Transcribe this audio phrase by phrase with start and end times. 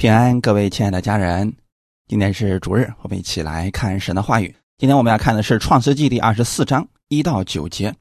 [0.00, 1.54] 平安，各位亲爱的家人，
[2.08, 4.56] 今天是主日，我们一起来看神的话语。
[4.78, 7.94] 今天我们要看的是《创世纪》第二十四章一到九节。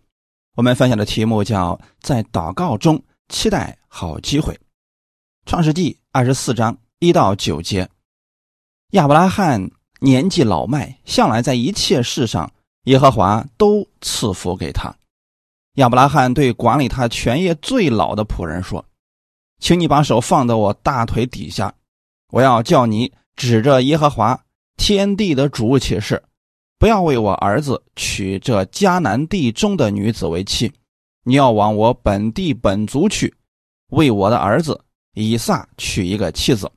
[0.55, 4.53] 我们分享的题目叫“在祷告中期待好机会”。
[5.45, 7.89] 《创世纪》二十四章一到九节，
[8.91, 9.69] 亚伯拉罕
[9.99, 12.49] 年纪老迈，向来在一切事上，
[12.85, 14.95] 耶和华都赐福给他。
[15.73, 18.85] 亚伯拉罕对管理他全业最老的仆人说
[19.59, 21.73] ：“请你把手放到我大腿底下。”
[22.31, 24.43] 我要叫你指着耶和华
[24.77, 26.21] 天地的主起誓，
[26.77, 30.71] 不要为我儿子娶这迦南地中的女子为妻，
[31.23, 33.33] 你要往我本地本族去，
[33.89, 34.79] 为我的儿子
[35.15, 36.71] 以撒娶一个妻子。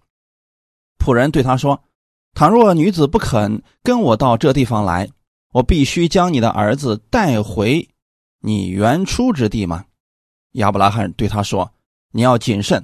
[0.99, 1.85] 仆人对他说
[2.33, 5.11] ：“倘若女子不肯跟我到这地方来，
[5.53, 7.87] 我必须将你的儿子带回
[8.41, 9.85] 你原出之地吗？”
[10.53, 11.73] 亚伯拉罕对他说
[12.13, 12.83] ：“你要谨慎。”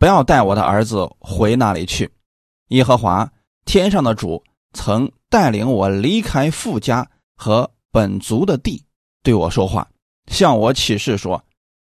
[0.00, 2.08] 不要带我的儿子回那里去。
[2.68, 3.30] 耶和华
[3.64, 8.84] 天上的主曾带领我离开富家和本族的地，
[9.22, 9.88] 对我说话，
[10.26, 11.42] 向我起誓说：“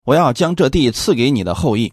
[0.05, 1.91] 我要将这地赐给你的后裔，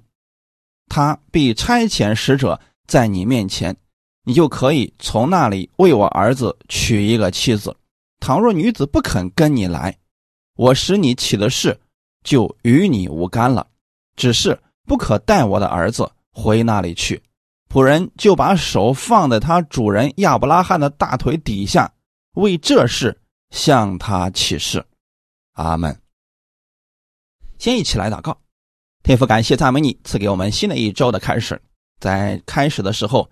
[0.88, 3.76] 他必差遣使者在你面前，
[4.24, 7.76] 你就可以从那里为我儿子娶一个妻子。
[8.20, 9.96] 倘若女子不肯跟你来，
[10.56, 11.78] 我使你起的誓
[12.24, 13.66] 就与你无干了。
[14.16, 17.20] 只是。”不可带我的儿子回那里去。
[17.68, 21.92] 仆人就把手放在他主人亚伯拉罕的大腿底下，
[22.34, 24.84] 为这事向他起誓。
[25.52, 26.00] 阿门。
[27.58, 28.38] 先一起来祷告，
[29.02, 31.60] 天父，感谢赞美你赐给我们新的一周的开始。
[31.98, 33.28] 在开始的时候，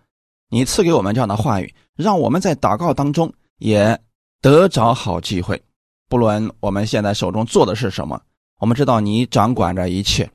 [0.49, 3.99] 你赐给我们这样的话语，让我们在祷告当中也
[4.41, 5.63] 得着好机会。
[6.09, 8.21] 不论我们现在手中做的是什么，
[8.61, 10.31] 我们知道你掌管着一切。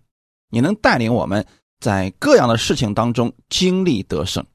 [0.52, 1.46] 你能带领我们
[1.80, 4.46] 在各样的事情当中经历得胜，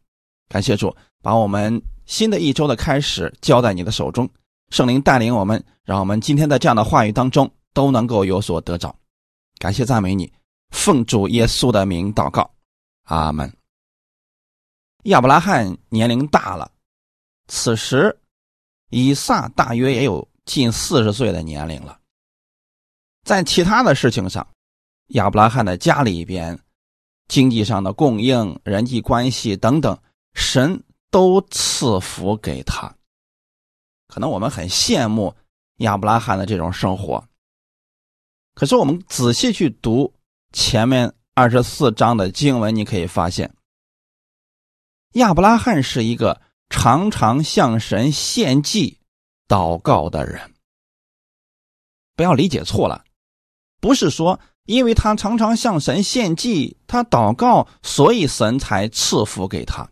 [0.48, 4.28] 感谢主，把我们新的一周的开始交在你的手中，
[4.70, 8.94] 圣灵带领我们，让我们今天在这样的话语当中都能够有所得着。
[9.58, 10.30] 感谢赞美你，
[10.70, 12.50] 奉主耶稣的名祷告，
[13.04, 13.50] 阿门。
[15.04, 16.70] 亚伯拉罕年龄大了，
[17.48, 18.18] 此时
[18.90, 21.98] 以撒大约也有近四十岁的年龄了，
[23.24, 24.46] 在其他的事情上。
[25.08, 26.58] 亚伯拉罕的家里边，
[27.26, 29.98] 经济上的供应、人际关系等等，
[30.34, 32.94] 神都赐福给他。
[34.08, 35.34] 可能我们很羡慕
[35.78, 37.26] 亚伯拉罕的这种生活，
[38.54, 40.12] 可是我们仔细去读
[40.52, 43.54] 前面二十四章的经文，你可以发现，
[45.14, 49.00] 亚伯拉罕是一个常常向神献祭、
[49.48, 50.54] 祷告的人。
[52.14, 53.04] 不要理解错了，
[53.80, 54.38] 不是说。
[54.66, 59.90] 因为他常常向神献祭，他祷告，所以神才赐福给他，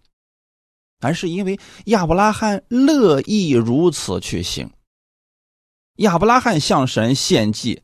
[1.01, 4.71] 而是因为亚伯拉罕乐意如此去行。
[5.97, 7.83] 亚伯拉罕向神献祭，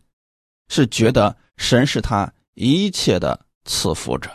[0.68, 4.30] 是觉得神是他一切的赐福者。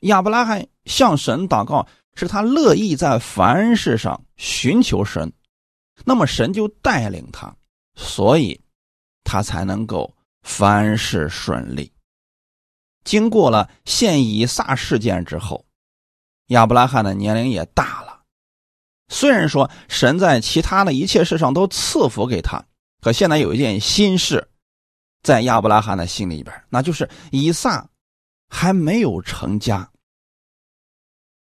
[0.00, 5.32] 亚伯拉罕向神祷告，是他乐意在凡事上寻求神，
[6.04, 7.56] 那么神就带领他，
[7.94, 8.60] 所以
[9.24, 10.14] 他才能够。
[10.46, 11.92] 凡事顺利。
[13.02, 15.66] 经过了献以撒事件之后，
[16.46, 18.22] 亚伯拉罕的年龄也大了。
[19.08, 22.64] 虽然说神在其他的一切事上都赐福给他，
[23.02, 24.48] 可现在有一件心事，
[25.22, 27.88] 在亚伯拉罕的心里边，那就是以撒
[28.48, 29.90] 还没有成家。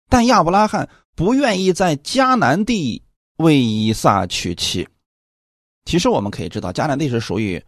[0.09, 3.03] 但亚伯拉罕不愿意在迦南地
[3.35, 4.87] 为以撒娶妻。
[5.83, 7.61] 其实我们可以知道，迦南地是属于。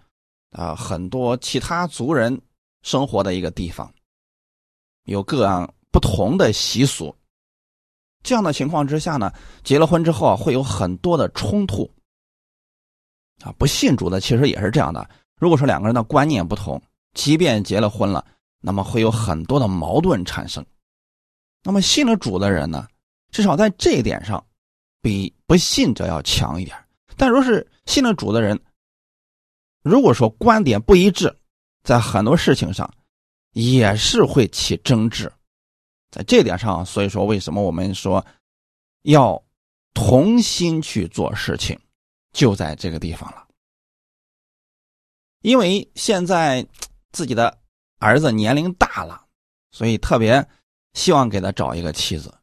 [0.52, 2.40] 啊，很多其他族人
[2.82, 3.94] 生活的一个地方，
[5.06, 7.16] 有各样不同的习俗。
[8.24, 9.32] 这样的情况之下呢，
[9.64, 11.90] 结了婚之后啊，会有很多的冲突。
[13.42, 15.10] 啊，不信主的其实也是这样的。
[15.40, 16.82] 如果说两个人的观念不同，
[17.14, 18.26] 即便结了婚了，
[18.60, 20.66] 那么会有很多的矛盾产生。
[21.64, 22.88] 那么信了主的人呢，
[23.32, 24.46] 至少在这一点上，
[25.02, 26.76] 比不信者要强一点。
[27.16, 28.60] 但若是信了主的人，
[29.82, 31.36] 如果说观点不一致，
[31.84, 32.94] 在很多事情上
[33.54, 35.32] 也是会起争执，
[36.12, 38.26] 在这点上，所以说为什么我们说
[39.04, 39.42] 要
[39.94, 41.80] 同心去做事情，
[42.34, 43.48] 就在这个地方了。
[45.42, 46.68] 因为现在
[47.12, 47.58] 自己的
[48.00, 49.26] 儿子年龄大了，
[49.72, 50.46] 所以特别
[50.94, 52.34] 希望给他找一个妻子。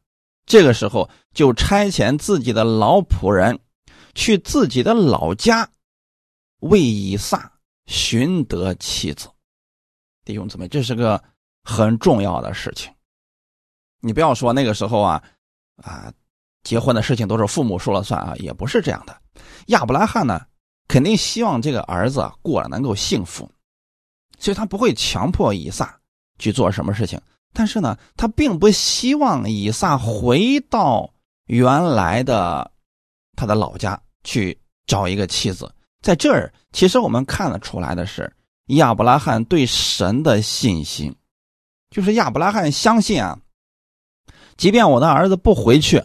[0.47, 3.59] 这个时候就差遣自己的老仆人
[4.15, 5.69] 去自己的老家。
[6.61, 7.51] 为以撒
[7.85, 9.29] 寻得妻子，
[10.25, 11.23] 弟兄姊妹，这是个
[11.63, 12.91] 很重要的事情。
[13.99, 15.23] 你不要说那个时候啊，
[15.77, 16.11] 啊，
[16.63, 19.21] 结婚的事情都是父母说了算啊，也不是这样的。
[19.67, 20.45] 亚伯拉罕呢，
[20.87, 23.49] 肯定希望这个儿子过得能够幸福，
[24.39, 25.99] 所以他不会强迫以撒
[26.39, 27.21] 去做什么事情。
[27.53, 31.13] 但是呢，他并不希望以撒回到
[31.45, 32.71] 原来的
[33.35, 35.73] 他的老家去找一个妻子。
[36.07, 38.33] 在这儿，其实我们看得出来的是
[38.67, 41.13] 亚伯拉罕对神的信心，
[41.89, 43.37] 就是亚伯拉罕相信啊，
[44.55, 46.01] 即便我的儿子不回去，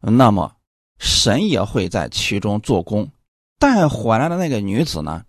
[0.00, 0.54] 那么
[0.98, 3.10] 神也会在其中做工，
[3.58, 5.24] 带回来的那个女子呢，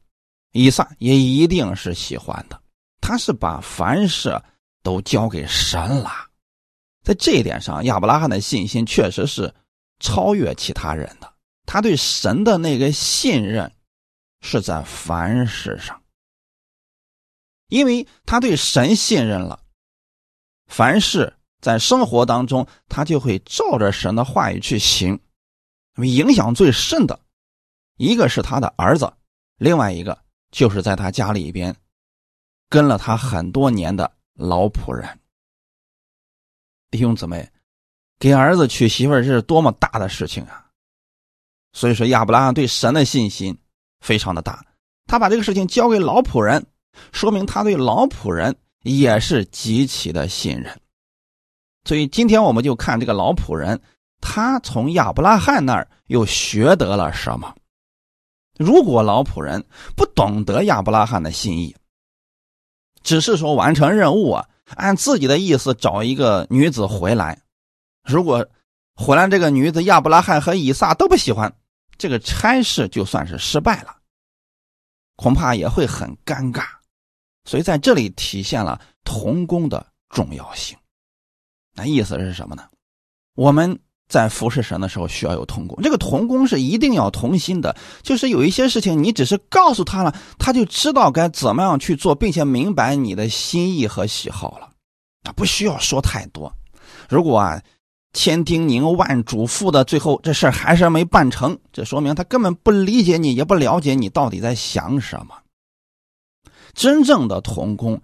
[0.51, 2.61] 以撒也一定是喜欢的。
[2.99, 4.37] 他是把凡事
[4.83, 6.11] 都交给神了，
[7.05, 9.55] 在这一点上，亚伯拉罕的信心确实是
[10.01, 11.30] 超越其他人的。
[11.71, 13.71] 他对神的那个信任，
[14.41, 16.03] 是在凡事上，
[17.69, 19.63] 因为他对神信任了，
[20.67, 25.17] 凡事在生活当中，他就会照着神的话语去行。
[25.95, 27.17] 影响最深的，
[27.95, 29.13] 一个是他的儿子，
[29.55, 30.21] 另外一个
[30.51, 31.73] 就是在他家里边
[32.67, 35.21] 跟了他很多年的老仆人。
[36.89, 37.49] 弟兄姊妹，
[38.19, 40.60] 给儿子娶媳妇这是多么大的事情啊！
[41.73, 43.57] 所以说，亚伯拉罕对神的信心
[44.01, 44.65] 非常的大，
[45.07, 46.65] 他把这个事情交给老仆人，
[47.11, 50.79] 说明他对老仆人也是极其的信任。
[51.85, 53.81] 所以今天我们就看这个老仆人，
[54.19, 57.55] 他从亚伯拉罕那儿又学得了什么？
[58.59, 59.63] 如果老仆人
[59.95, 61.75] 不懂得亚伯拉罕的心意，
[63.01, 67.41] 只是说完成任务啊，按自己的意思找一个女子回来，
[68.03, 68.45] 如果
[68.93, 71.55] 回来这个女子亚伯拉罕和以撒都不喜欢。
[72.01, 73.95] 这个差事就算是失败了，
[75.17, 76.63] 恐怕也会很尴尬，
[77.45, 80.75] 所以在这里体现了童工的重要性。
[81.75, 82.67] 那意思是什么呢？
[83.35, 94.71] 我们在服侍神的时候需要有童工，这个童工是一定要同心的，就是有一些事情你只是告诉他了，他就知道该怎么样去做，并且明白你的心意和喜好了，
[95.21, 96.51] 啊，不需要说太多。
[97.07, 97.61] 如果啊。
[98.13, 105.37] 千叮咛万嘱咐的，最后这事还是没办成，这说明他根本不理解你，也不了解你到底在想什么。
[106.73, 108.01] 真正的同工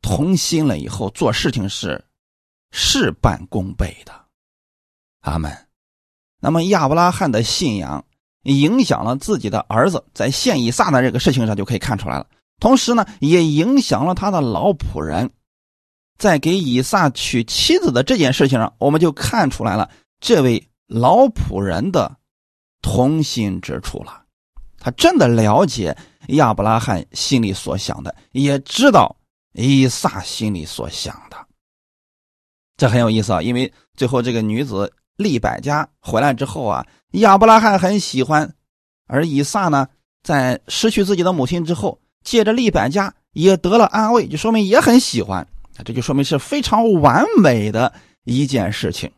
[0.00, 2.04] 同心了以后，做事情是
[2.70, 4.12] 事半功倍的。
[5.20, 5.54] 阿门。
[6.40, 8.04] 那么亚伯拉罕的信仰
[8.42, 12.26] 影响了自己的儿子，在献以撒的这个事情上就可以看出来了。
[12.60, 15.30] 同时呢，也影响了他的老仆人。
[16.18, 19.90] 在给以撒娶妻子的这件事情上，我们就看出来了
[20.20, 22.16] 这位老仆人的
[22.80, 24.22] 同心之处了。
[24.78, 25.96] 他真的了解
[26.28, 29.16] 亚伯拉罕心里所想的，也知道
[29.52, 31.36] 以撒心里所想的。
[32.76, 38.54] 这很有意思啊，因为最后这个女子利百加回来之后啊，亚伯拉罕很喜欢，
[39.06, 39.88] 而以撒呢，
[40.22, 45.48] 在失去自己的母亲之后，借着利百加也得了安慰，就说明也很喜欢。
[45.84, 47.92] 这就说明是非常完美的
[48.24, 49.10] 一件事情，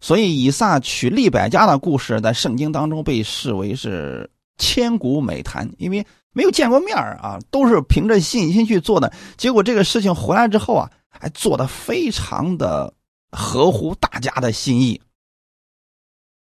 [0.00, 9.12] 所以以撒娶利百家的故事在圣经当中被视为是千古美谈，因为没有见过面啊，都是凭着信心去做的。
[9.36, 12.92] 结果这个事情回来之后啊，还做的非常的
[13.32, 15.00] 合乎大家的心意。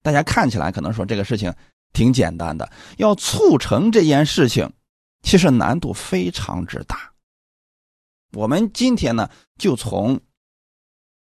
[0.04, 1.54] 大家看起来可能说这个事情
[1.94, 4.70] 挺简单的，要促成这件事情，
[5.24, 7.12] 其实难度非常之大。
[8.34, 10.20] 我们今天呢，就从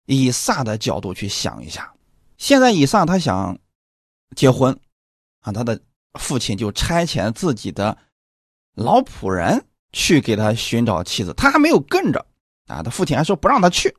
[0.07, 1.93] 以撒的角度去想一下。
[2.38, 3.59] 现在以撒他想
[4.35, 4.79] 结婚，
[5.40, 5.81] 啊，他的
[6.19, 7.97] 父亲就差遣自己的
[8.75, 12.25] 老仆人去给他寻找妻子，他还没有跟着，
[12.67, 13.97] 啊，他父亲还说不让他去。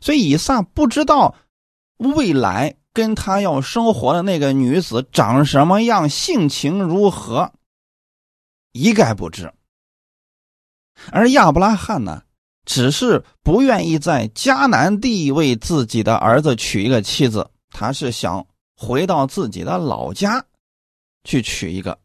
[0.00, 1.34] 所以以撒不知道
[1.96, 7.52] 未来跟他要生活的那个女子长什么样，性情如何，
[8.72, 9.52] 一概不知。
[11.12, 12.22] 而亚伯拉罕呢，
[12.64, 20.44] 只是不愿意在迦南地为自己的儿子娶一个妻子，他是想回到自己的老家
[21.24, 21.98] 去娶一个。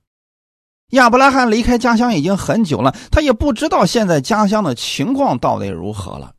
[0.91, 6.33] 亚伯拉罕离开家乡已经很久了，他也不知道现在家乡的情况到底如何了。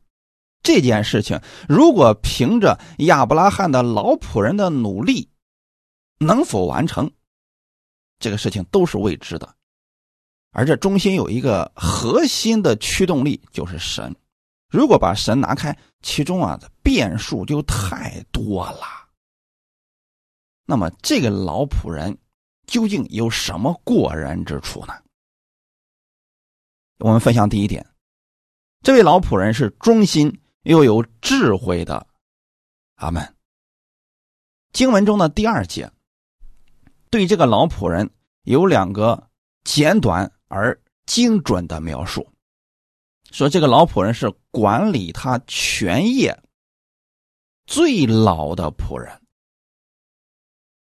[0.63, 5.29] 这件事情如果凭着亚伯拉罕的老仆人的努力，
[6.17, 7.11] 能否完成，
[8.17, 9.53] 这个事情都是未知的。
[10.57, 14.15] 而这中心有一个核心的驱动力，就是神。
[14.69, 18.81] 如果把神拿开，其中啊变数就太多了。
[20.65, 22.17] 那么这个老仆人
[22.67, 24.93] 究竟有什么过人之处呢？
[26.99, 27.85] 我们分享第一点，
[28.81, 32.07] 这位老仆人是忠心又有智慧的。
[32.95, 33.35] 阿门。
[34.71, 35.91] 经文中的第二节，
[37.09, 38.09] 对这个老仆人
[38.43, 39.29] 有两个
[39.65, 42.27] 简短而精准的描述，
[43.31, 46.41] 说这个老仆人是管理他全业
[47.65, 49.21] 最老的仆人，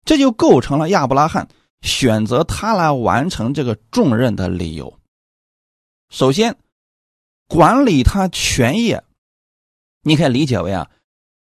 [0.05, 1.47] 这就构成了亚伯拉罕
[1.81, 4.99] 选择他来完成这个重任的理由。
[6.09, 6.57] 首先，
[7.47, 9.03] 管理他全业，
[10.01, 10.89] 你可以理解为啊，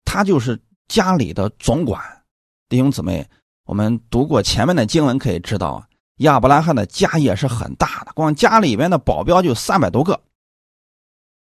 [0.04, 2.24] 他就是家里的总管。
[2.68, 3.28] 弟兄姊妹，
[3.64, 10.20] 我们读过前面的经文，可以知道啊，亚伯拉罕的家业是很大的，光家里边的保镖就三百多个。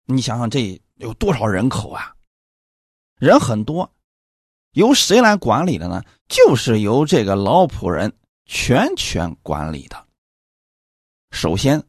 [0.07, 2.15] 你想想，这有多少人口啊？
[3.19, 3.91] 人很多，
[4.73, 6.03] 由谁来管理的呢？
[6.29, 8.13] 就是由这个老仆人
[8.47, 10.07] 全权管理的。
[11.31, 11.83] 首先。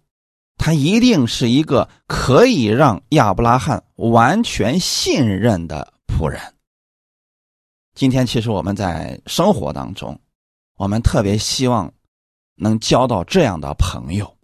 [0.56, 6.39] 他一定是一个可以让亚伯拉罕完全信任的仆人。
[7.96, 10.18] 今天，其实我们在生活当中，
[10.77, 11.92] 我们特别希望
[12.55, 14.38] 能交到这样的朋友，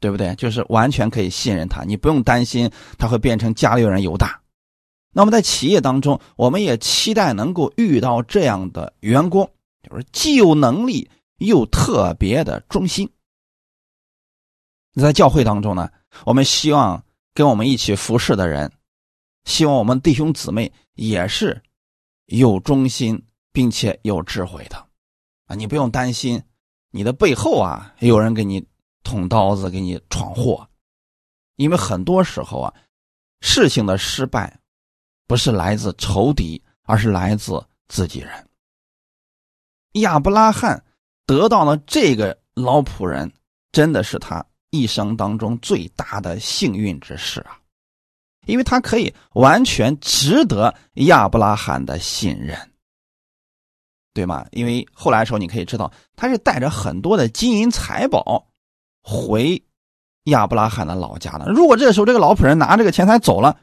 [0.00, 0.34] 对不对？
[0.36, 4.40] 就是完全可以信任他，你不用担心他会变成家里人犹大。
[5.10, 9.50] 那么，在企业当中，我们也期待能够遇到这样的员工，
[9.82, 13.10] 就是既有能力又特别的忠心。
[14.94, 15.90] 在教会当中呢，
[16.24, 18.70] 我们希望跟我们一起服侍的人，
[19.44, 21.60] 希望我们弟兄姊妹也是
[22.26, 23.20] 有忠心
[23.52, 24.87] 并且有智慧的
[25.48, 25.56] 啊！
[25.56, 26.40] 你不用担心
[26.92, 28.64] 你的背后啊有人给你
[29.02, 30.68] 捅刀子、给你闯祸，
[31.56, 32.72] 因为很多时候啊，
[33.40, 34.60] 事情的失败
[35.26, 38.48] 不是来自仇敌，而是来自自己人。
[39.94, 40.84] 亚伯拉罕
[41.26, 43.32] 得到了这个老仆人，
[43.72, 44.44] 真的是他。
[44.70, 47.58] 一生当中最大的幸运之事啊，
[48.44, 50.74] 因为他可以完全值得
[51.06, 52.70] 亚伯拉罕的信任，
[54.18, 54.44] 对吗？
[54.50, 58.48] 因为后来的时候你可以知道，他是带着很多的金银财宝
[59.00, 59.62] 回
[60.24, 61.48] 亚伯拉罕的老家的。
[61.52, 63.60] 如果这个时候这个老仆人拿这个钱财走了，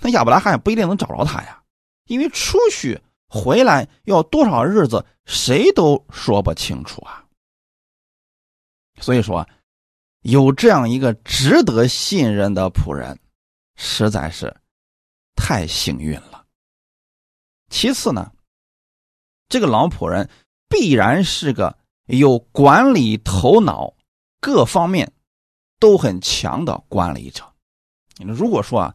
[0.00, 1.62] 那亚伯拉罕也不一定能找着他呀，
[2.06, 2.98] 因为出去
[3.28, 7.24] 回来要多少日子，谁都说不清楚啊。
[9.00, 9.46] 所以说。
[10.22, 13.16] 有这样一个值得信任的仆人，
[13.76, 14.54] 实在是
[15.36, 16.44] 太幸运了。
[17.70, 18.30] 其次呢，
[19.48, 20.28] 这个老仆人
[20.68, 21.76] 必然是个
[22.06, 23.94] 有管理头脑、
[24.40, 25.12] 各方面
[25.78, 27.44] 都很强的管理者。
[28.18, 28.94] 如果说啊，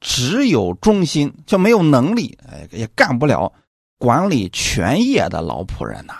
[0.00, 3.52] 只有忠心就没有能力，哎，也干不了
[3.98, 6.14] 管理全业的老仆人呐。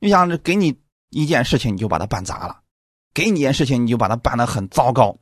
[0.00, 0.74] 你想，这给你
[1.10, 2.60] 一件事情，你就把它办砸了。
[3.12, 5.16] 给你一件事情，你就把它办得很糟糕，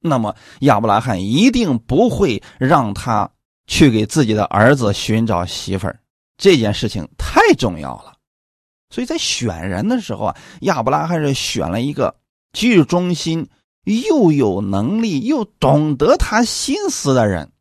[0.00, 3.30] 那么亚伯拉罕一定不会让他
[3.66, 6.00] 去给自己的儿子寻找媳妇儿。
[6.36, 8.16] 这件事情太重要了，
[8.90, 12.14] 所以在选人的时候啊，亚伯拉罕是选了一个
[12.52, 13.48] 既忠心
[13.84, 17.52] 又有能力又懂得他心思的人，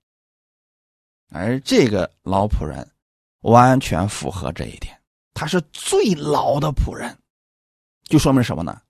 [1.31, 2.91] 而这个老仆人
[3.41, 4.99] 完全符合这一点，
[5.33, 7.17] 他是最老的仆人，
[8.03, 8.81] 就说明什么呢？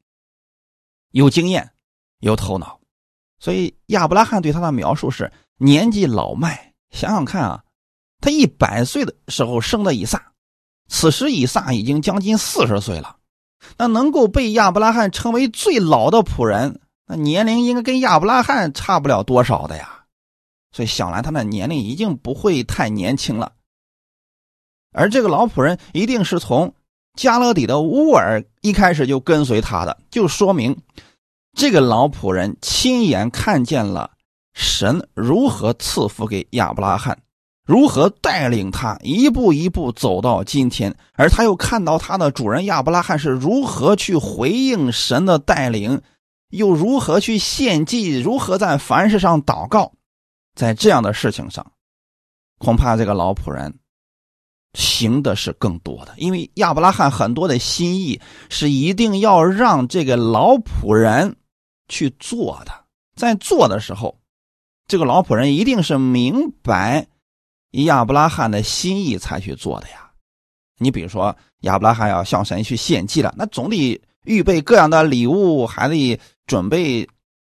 [1.11, 1.69] 有经验，
[2.19, 2.79] 有头脑，
[3.39, 6.73] 所以亚伯拉罕对他的描述是年纪老迈。
[6.91, 7.64] 想想看啊，
[8.25, 10.31] 他一百岁的时候生的以撒，
[10.87, 13.17] 此时以撒已经将近四十岁了。
[13.77, 20.05] 那能够被亚伯拉罕称为最老的仆人，那年龄应该跟亚伯拉罕差不了多少的呀。
[20.71, 23.51] 所以想来他的年龄已经不会太年轻了。
[24.91, 26.73] 而这个老仆人一定是从。
[27.15, 30.75] 加勒底的乌尔一开始就跟随他的，就说明
[31.53, 34.11] 这个老仆人亲眼看见了
[34.53, 37.17] 神如何赐福给亚伯拉罕，
[37.65, 46.01] 如何带领他一步一步走到今天，而他又看到他的主人亚伯拉罕是如何去回应神的带领，
[46.49, 49.91] 又如何去献祭，如何在凡事上祷告，
[50.53, 51.65] 在这样的事情上，
[52.59, 53.73] 恐怕这个老仆人。
[54.77, 58.19] 行的是更多的，因为亚伯拉罕很多的心意
[58.49, 61.37] 是一定要让这个老仆人
[61.87, 62.73] 去做的，
[63.15, 64.19] 在做的时候，
[64.85, 67.07] 这个老仆人一定是明白
[67.83, 70.09] 亚伯拉罕的心意才去做的呀。
[70.77, 77.07] 你比如说，亚伯拉罕要向神去献祭了，那总得预备各样的礼物，还得准备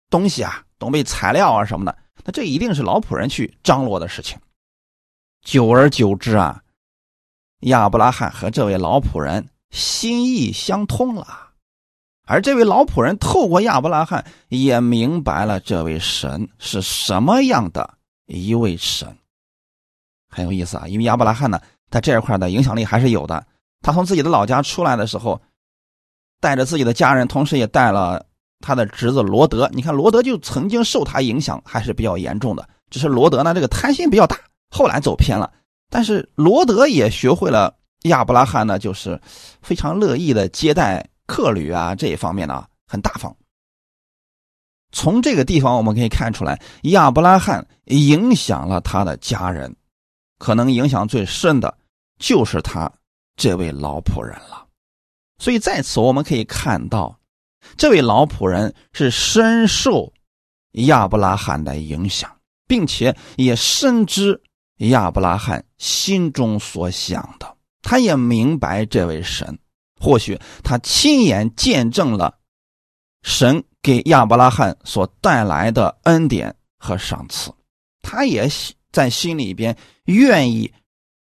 [0.09, 4.37] 东西啊，准备材料啊什么的，那这一定是老仆人去张罗的事情。
[5.43, 6.61] 久而久之啊。
[7.61, 11.51] 亚伯拉罕和这位老仆人心意相通了，
[12.27, 19.17] 而这位老仆人透过亚伯拉罕也明白了这位神是什么样的一位神，
[20.33, 20.87] 很有意思啊。
[20.87, 21.59] 因为亚伯拉罕呢，
[21.91, 23.45] 在这一块的影响力还是有的。
[23.81, 25.39] 他从自己的老家出来的时候，
[26.41, 28.25] 带着自己的家人，同时也带了
[28.59, 29.69] 他的侄子罗德。
[29.73, 32.67] 你看，罗德就曾经受他影响，还是比较严重的。
[32.89, 34.37] 只是罗德呢，这个贪心比较大，
[34.69, 35.51] 后来走偏了。
[35.89, 39.19] 但是罗德也学会了亚伯拉罕呢，就是
[39.61, 41.07] 非常乐意的接待。
[41.25, 43.33] 客旅啊，这一方面呢很大方。
[44.91, 49.73] 从这个地方我们可以看出来，亚伯拉罕影响了他的家人，
[50.43, 51.73] 可能影响最深的
[52.19, 52.91] 就是他
[53.37, 54.67] 这位老仆人了。
[55.37, 57.17] 所以在此我们可以看到，
[57.77, 60.11] 这位老仆人是深受
[60.71, 62.29] 亚伯拉罕的影响，
[62.67, 64.41] 并且也深知
[64.79, 69.57] 亚伯拉罕心中所想的，他也明白这位神。
[69.97, 72.37] 或许他亲眼见证了
[73.21, 77.49] 神给亚伯拉罕所带来的恩典和赏赐，
[78.01, 78.49] 他也
[78.93, 80.71] 在心里边愿意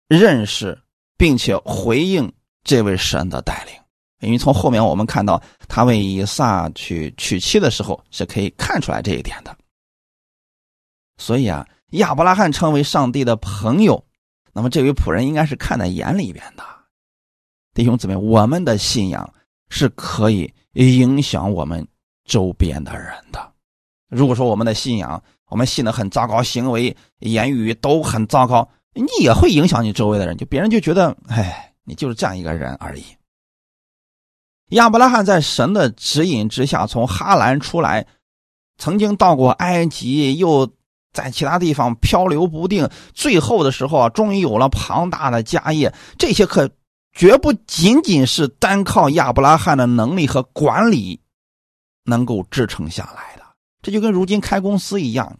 [0.08, 0.78] 认识
[1.16, 2.30] 并且回应
[2.62, 3.74] 这位神的带领。
[4.20, 9.56] 因为从后面我们看到他为以撒去娶妻的时候，是可以看出来这一点的。
[11.16, 14.04] 所以啊，亚伯拉罕成为上帝的朋友，
[14.52, 16.64] 那么这位仆人应该是看在眼里边的。
[17.74, 19.32] 弟兄姊妹，我们的信仰
[19.70, 21.84] 是可以影响我们
[22.24, 23.52] 周边的人的。
[24.08, 25.20] 如果说我们的信仰，
[25.52, 33.04] 我们信的很糟糕，行为、言语都很糟糕，你也会影响你周围的人，就别人就觉得，哎，你就是这样一个人而已。
[34.70, 38.06] 亚伯拉罕在神的指引之下，从哈兰出来，
[38.78, 40.66] 曾经到过埃及，又
[41.12, 46.70] 在其他地方漂流不定，最后的时候啊，终于有了庞大的家业，这些可。
[47.14, 51.20] 绝不仅仅是单靠亚伯拉罕的能力和管理
[52.04, 53.42] 能够支撑下来的，
[53.82, 55.38] 这就跟如今开公司一样。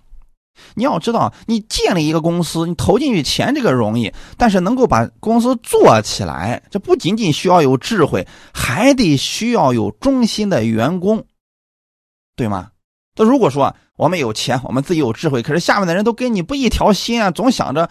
[0.75, 11.25] 你要知道，你建立一个公司，你投进去钱这个容易，但是能够把公司做起来，这不仅仅需要有智慧，还得需要有忠心的员工，
[12.37, 12.71] 对吗？
[13.17, 17.88] 那如果说我们有钱，我们自己有智慧，可是下面的人都跟你不一条心啊，总想着。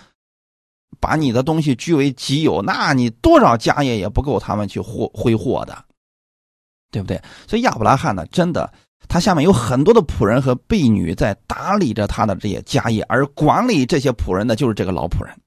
[1.00, 5.86] 把你的东西据为己有，那你多少家业也不够他们去挥挥霍的，
[6.91, 7.19] 对不对？
[7.47, 8.71] 所以亚伯拉罕呢，真的，
[9.07, 15.37] 他下面有很多的仆人和婢女在打理着他的这些家业，而管理这些仆人的就是这个老仆人。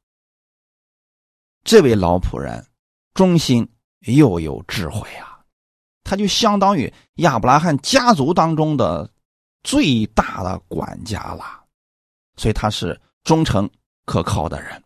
[1.64, 2.66] 这位老仆人
[3.14, 3.66] 忠心
[4.00, 5.40] 又有智慧啊，
[6.02, 9.10] 他就相当于亚伯拉罕家族当中的
[9.62, 11.64] 最大的管家了，
[12.36, 13.70] 所以他是忠诚
[14.04, 14.82] 可靠的人。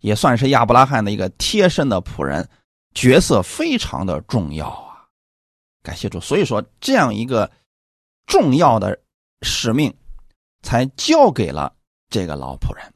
[0.00, 2.48] 也算是亚伯拉罕的一个贴身的仆人，
[2.94, 4.85] 角色非常的重要！
[5.86, 7.48] 感谢主，所以说这样一个
[8.26, 9.00] 重要的
[9.42, 9.96] 使命，
[10.62, 11.76] 才交给了
[12.10, 12.92] 这个老仆人。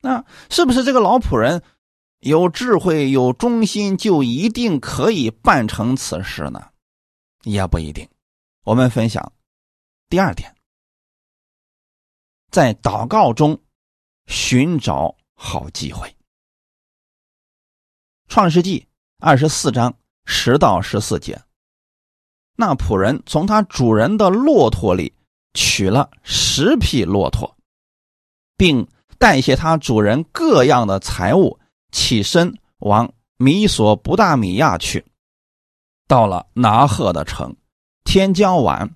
[0.00, 1.60] 那是不是这个老仆人
[2.20, 6.70] 有智慧、有忠心，就一定可以办成此事呢？
[7.42, 8.08] 也不一定。
[8.62, 9.32] 我们分享
[10.08, 10.54] 第二点，
[12.52, 13.60] 在祷告中
[14.26, 15.16] 寻找。
[15.44, 16.14] 好机会。
[18.28, 18.86] 创世纪
[19.18, 19.92] 二十四章
[20.24, 21.42] 十到十四节，
[22.62, 25.12] 那仆人从他主人的骆驼里
[25.52, 27.56] 取了十匹骆驼，
[28.56, 28.86] 并
[29.18, 31.58] 带些他主人各样的财物，
[31.90, 35.04] 起身往米索不大米亚去。
[36.06, 37.56] 到了拿赫的城，
[38.04, 38.94] 天将晚，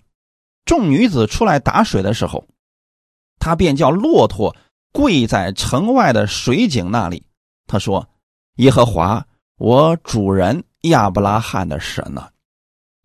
[0.64, 2.46] 众女子出来打水的时候，
[3.40, 4.54] 他便叫骆驼。
[4.92, 7.26] 跪在城外的水井那里，
[7.66, 8.08] 他说
[8.56, 9.26] ：“耶和华，
[9.58, 12.30] 我主人亚伯拉罕的神呢？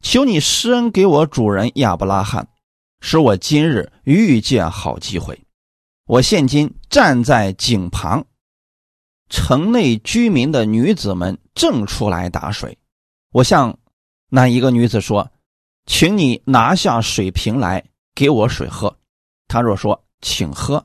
[0.02, 2.48] 求你施恩给我主人亚伯拉罕，
[3.02, 5.40] 使我今日遇见好机会。
[6.08, 8.26] 我现今站在井旁，
[9.30, 12.78] 城内居民的女子们正出来打水。
[13.32, 13.78] 我向
[14.30, 15.32] 那一个女子说
[15.86, 17.84] ：‘请你拿下水瓶来
[18.16, 18.98] 给我水喝。’
[19.48, 20.84] 她若说：‘请喝。’”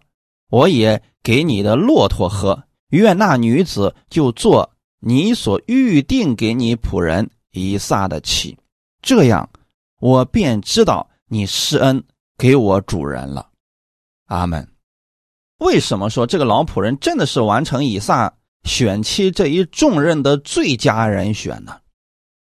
[0.48, 8.56] 我也给你的骆驼喝，愿那女子就做你所预定给你仆人以撒的妻，
[9.06, 9.48] 这样
[10.00, 12.02] 我便知道你施恩
[12.36, 13.48] 给我主人了。
[14.26, 14.68] 阿门。
[15.58, 21.80] 为什么说这个老仆人真的是完成以撒选妻这一重任的最佳人选呢？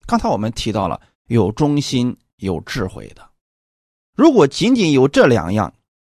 [0.06, 3.28] 刚才我们提到了有忠心、有智慧的，
[4.16, 5.70] 如果仅仅有这两样。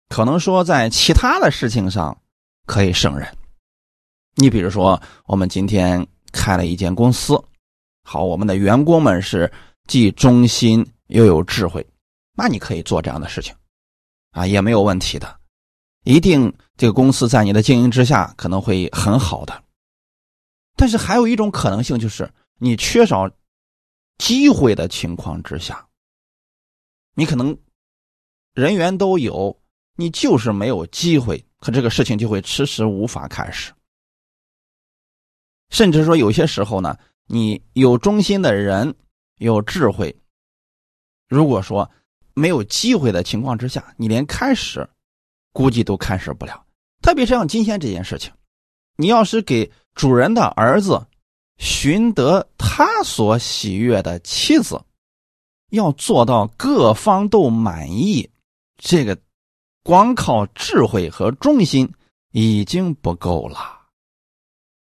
[0.09, 2.19] 可能说，在其他的事情上
[2.65, 3.37] 可以胜任。
[4.35, 7.41] 你比如说，我们今天开了一间公司，
[8.03, 9.49] 好，我们的员工们是
[9.87, 11.85] 既忠心又有智慧，
[12.33, 13.55] 那你可以做这样的事情，
[14.31, 15.39] 啊，也没有问题的。
[16.03, 19.63] 一定这个公司在你的经营之下可能会很好的。
[20.75, 23.29] 但是还有一种可能性，就是你缺少
[24.17, 25.87] 机会的情况之下，
[27.13, 27.55] 你可能
[28.53, 29.61] 人员都有，
[29.95, 33.71] 你就是没有机会，可这个事情就会迟迟无法开始。
[35.69, 38.95] 甚至说有些时候呢，你有忠心的人，
[39.45, 40.15] 有智慧，
[41.27, 41.89] 如果说
[42.35, 44.87] 没有机会的情况之下，你连开始
[45.51, 46.63] 估计都开始不了。
[47.01, 48.31] 特别是像今天这件事情，
[48.97, 51.07] 你要是给主人的儿子
[51.57, 54.79] 寻得他所喜悦的妻子，
[55.71, 58.29] 要做到各方都满意，
[58.77, 59.17] 这个
[59.81, 61.91] 光靠智慧和忠心
[62.31, 63.80] 已经不够了。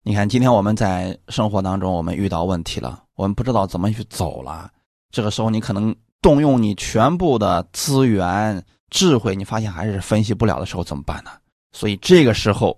[0.05, 4.69] 你看，今天我们在生活当中，我们遇到问题了，我们不知道怎么去走了。
[5.11, 11.31] 这个时候，你可能动用你全部的资源、智慧，你发现还是分析不了的时候，怎么办呢？
[11.71, 12.77] 所以这个时候，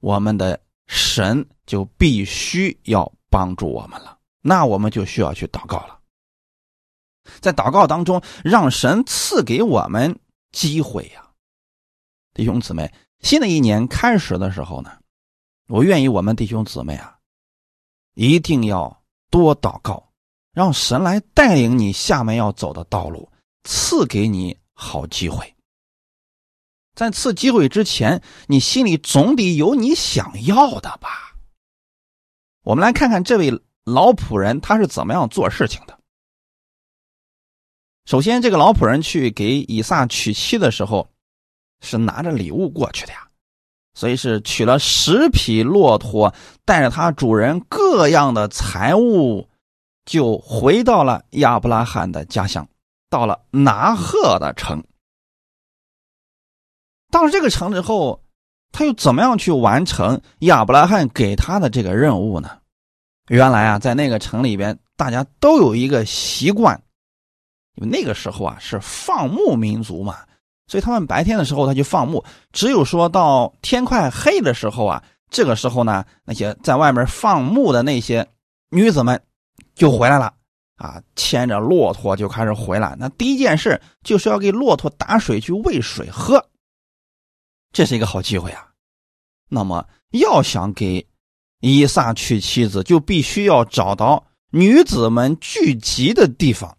[0.00, 4.18] 我们的神就必须要帮助我们了。
[4.40, 5.96] 那我们就需要去祷告了，
[7.38, 10.18] 在祷告当中，让神赐给我们
[10.50, 11.24] 机会呀，
[12.34, 12.92] 弟兄姊妹。
[13.20, 14.90] 新的一年开始的时候呢？
[15.72, 17.16] 我愿意，我们弟兄姊妹啊，
[18.12, 20.12] 一定要多祷告，
[20.52, 23.32] 让神来带领你下面要走的道路，
[23.64, 25.54] 赐给你好机会。
[26.94, 31.38] 在赐机会之前，你心里总得有你想要的吧？
[32.64, 33.50] 我们来看看这位
[33.84, 35.98] 老仆人他是怎么样做事情的。
[38.04, 41.08] 首先，这个老仆人去给以撒娶妻的时候，
[41.80, 43.26] 是拿着礼物过去的呀。
[43.94, 49.48] 所以是取了十匹骆驼，带着他主人各样的财物，
[50.04, 52.66] 就回到了亚伯拉罕的家乡，
[53.10, 54.82] 到了拿鹤的城。
[57.10, 58.22] 到了这个城之后，
[58.72, 62.58] 他又怎么样去完成亚伯拉罕给他的这个任务呢？
[63.28, 66.82] 原来啊，在那个城里边，大家都有一个习惯，
[67.74, 70.16] 因为那个时候啊是放牧民族嘛。
[70.66, 78.26] 所以他们白天的时候他就放牧，只有说到天快黑的时候啊，这个时候呢，那些在外面放牧的那些
[78.70, 79.20] 女子们
[79.74, 80.32] 就回来了
[80.76, 82.96] 啊，牵着骆驼就开始回来。
[82.98, 86.48] 那第一件事就是要给骆驼打水去喂水喝，
[87.72, 88.68] 这是一个好机会啊。
[89.48, 91.06] 那么要想给
[91.60, 96.76] 以撒娶妻子，就必须要找到女子们聚集的地方。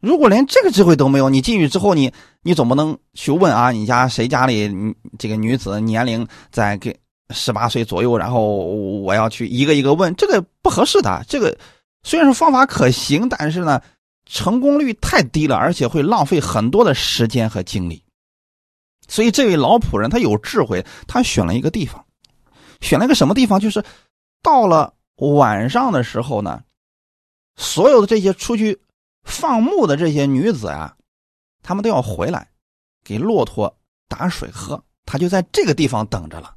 [0.00, 2.12] 如果连这个机会都没有，你进去之后，你
[2.42, 4.70] 你总不能去问啊，你家谁家里
[5.18, 6.96] 这个女子年龄在给
[7.34, 11.24] 十八岁左右，然后我要去一个一个问，这个不合适的。
[11.28, 11.56] 这个
[12.02, 13.80] 虽然说方法可行，但是呢，
[14.26, 18.02] 成功率太低了，而且会浪费很多的时间和精力。
[19.08, 22.04] 所以这位老仆人他有智慧，他选了一个地方，
[22.80, 23.58] 选了一个什么地方？
[23.60, 23.82] 就是
[24.42, 26.62] 到了晚上的时候呢，
[27.56, 28.78] 所有的这些出去。
[29.24, 30.96] 放牧的这些女子啊，
[31.68, 32.48] 他们都要回来，
[33.04, 33.76] 给骆驼
[34.08, 34.82] 打水喝。
[35.04, 36.56] 他就在这个地方等着了。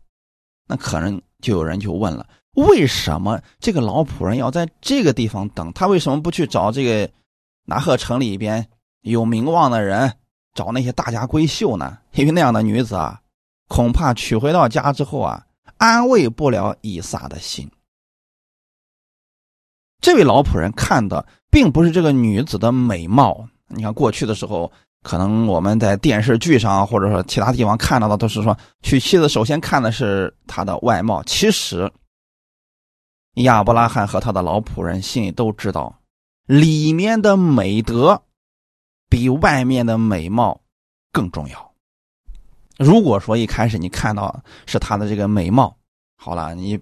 [0.70, 5.70] 那可能就有人就问了：为什么这个老仆人要在这个地方等？
[5.74, 7.12] 他为什么不去找这个
[7.66, 8.66] 拿鹤城里边
[9.02, 10.16] 有名望的人，
[10.54, 11.98] 找那些大家闺秀呢？
[12.16, 13.22] 因为那样的女子啊，
[13.68, 15.46] 恐怕娶回到家之后啊，
[15.76, 17.70] 安慰不了以撒的心。
[20.00, 23.50] 这位老仆人看的并不是这个女子的美貌。
[23.68, 24.72] 你看过去的时候，
[25.04, 31.24] 可能我们在电视剧上或者说其他地方看到的，都是说娶妻子首先看的是她的外貌。
[31.24, 31.92] 其实，
[33.36, 36.00] 亚伯拉罕和他的老仆人心里都知道，
[36.46, 38.22] 里面的美德
[39.10, 40.62] 比外面的美貌
[41.12, 41.72] 更重要。
[42.78, 45.76] 如果说一开始你看到是他的这个美貌，
[46.16, 46.80] 好了，你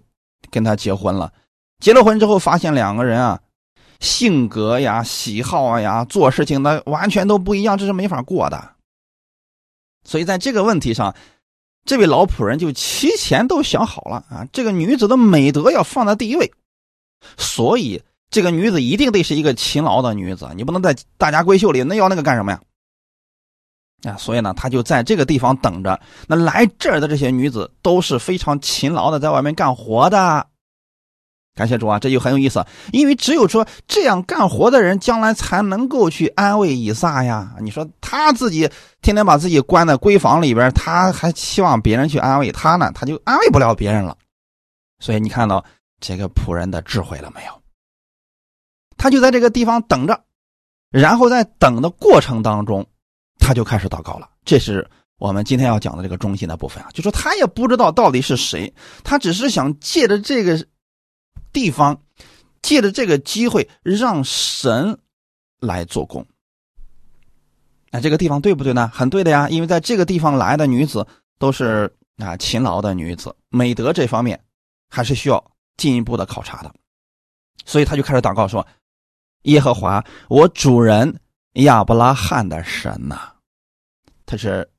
[0.49, 1.31] 跟他结婚了。
[1.79, 3.39] 结了婚之后，发现两个人啊，
[3.99, 8.71] 性格呀、喜好呀、做事情的完全都不一样，这是没法过的。
[10.03, 11.13] 所以在这个问题上，
[11.85, 16.51] 这位老仆人就提前都想好了啊，这个女子的美德要放在第一位，
[17.37, 22.61] 所以这个女子一定得是一个勤劳的女子，你不能在大家闺秀里那要那个干什么呀？
[24.03, 25.99] 啊，所以呢，他就在这个地方等着。
[26.25, 30.47] 那来这儿的这些女子都是非常勤劳的，在外面干活的。
[31.59, 37.53] 感谢主啊，这就很有意思，因为只有说这样干活的人，将来才能够去安慰以撒呀。
[37.59, 38.69] 你说他自己
[39.01, 44.15] 天天把自己关在闺房里边，他还期望别人去安慰他呢，他就安慰不了别人了。
[45.01, 45.61] 所以你看到
[45.99, 47.51] 这个仆人的智慧了没有？
[48.95, 50.17] 他就在这个地方等着，
[50.91, 52.87] 然后在等的过程当中，
[53.37, 54.29] 他就开始祷告了。
[54.45, 60.65] 这是我们今天要讲的这个中心的部分啊，就说他也不知道到底是谁，他只是想借着这个
[61.51, 62.01] 地方，
[62.61, 64.99] 借着这个机会让神
[65.59, 66.25] 来做工。
[67.91, 68.89] 那这个地方对不对呢？
[68.93, 71.07] 很对的呀，因为在这个地方来的女子
[71.37, 74.39] 都是啊勤劳的女子，美德这方面
[74.89, 75.43] 还是需要
[75.77, 76.71] 进一步的考察的。
[77.65, 78.65] 所以他就开始祷告说
[79.43, 81.19] ：“耶和华，我主人
[81.53, 83.33] 亚伯拉罕的神呐，
[84.25, 84.69] 他是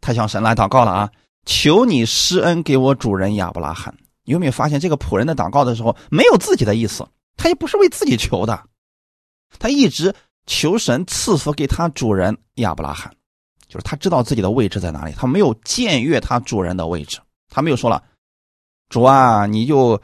[0.00, 1.12] 他向神来祷告了啊！
[1.46, 3.96] 求你施恩给我主人亚伯拉罕。
[4.28, 7.06] 有没有发现这个仆人的祷告的时候没有自己的意思？
[7.36, 8.64] 他也不是为自己求的，
[9.58, 10.14] 他一直
[10.46, 13.12] 求神赐福给他主人亚伯拉罕，
[13.66, 18.02] 就是他知道自己的位置在哪里，他没有僭越他主人的位置，他没有说了，
[18.88, 20.00] 主啊，你就。”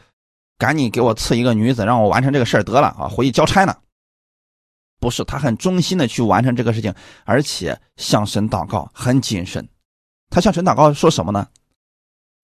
[0.57, 3.09] 赶紧给我赐一个女子，让我完成这个事儿得了啊！
[3.09, 3.77] 回去交差呢。
[5.01, 9.69] 不是，他很忠心的去完成这个事情，而且向神祷告很谨慎。
[10.31, 11.49] 他向神祷告说什么呢？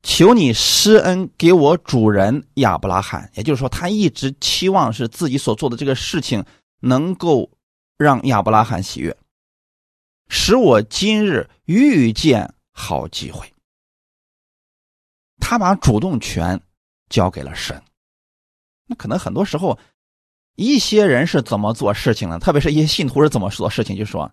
[0.03, 3.31] 求你施恩给我主人亚伯拉罕。
[3.35, 6.45] 也就是说，他一直期望是自己所做的这个事情
[6.81, 7.51] 能够
[7.99, 9.17] 让亚伯拉罕喜悦，
[10.29, 13.53] 使我今日遇见好机会。
[15.39, 16.61] 他把主动权
[17.09, 17.83] 交给了神。
[18.87, 19.79] 那可能很多时候，
[20.57, 22.39] 一些人是怎么做事情呢？
[22.39, 23.97] 特别是一些信徒是怎么做事情？
[23.97, 24.33] 就说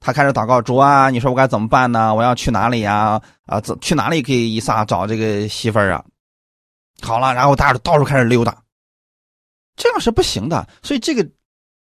[0.00, 2.14] 他开始祷告主啊，你说我该怎么办呢？
[2.14, 3.20] 我要去哪里呀？
[3.44, 6.04] 啊，怎去哪里给以撒找这个媳妇儿啊？
[7.02, 8.62] 好了，然后大家到处开始溜达，
[9.76, 10.66] 这样是不行的。
[10.82, 11.28] 所以这个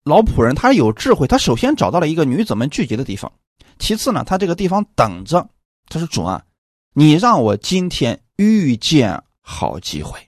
[0.04, 3.32] 老仆人他有智慧，他首先找到了一个女子们聚集的地方，
[3.80, 5.48] 其次呢，他这个地方等着。
[5.88, 6.44] 他说：“主啊，
[6.94, 10.20] 你让我今天遇见好机会。”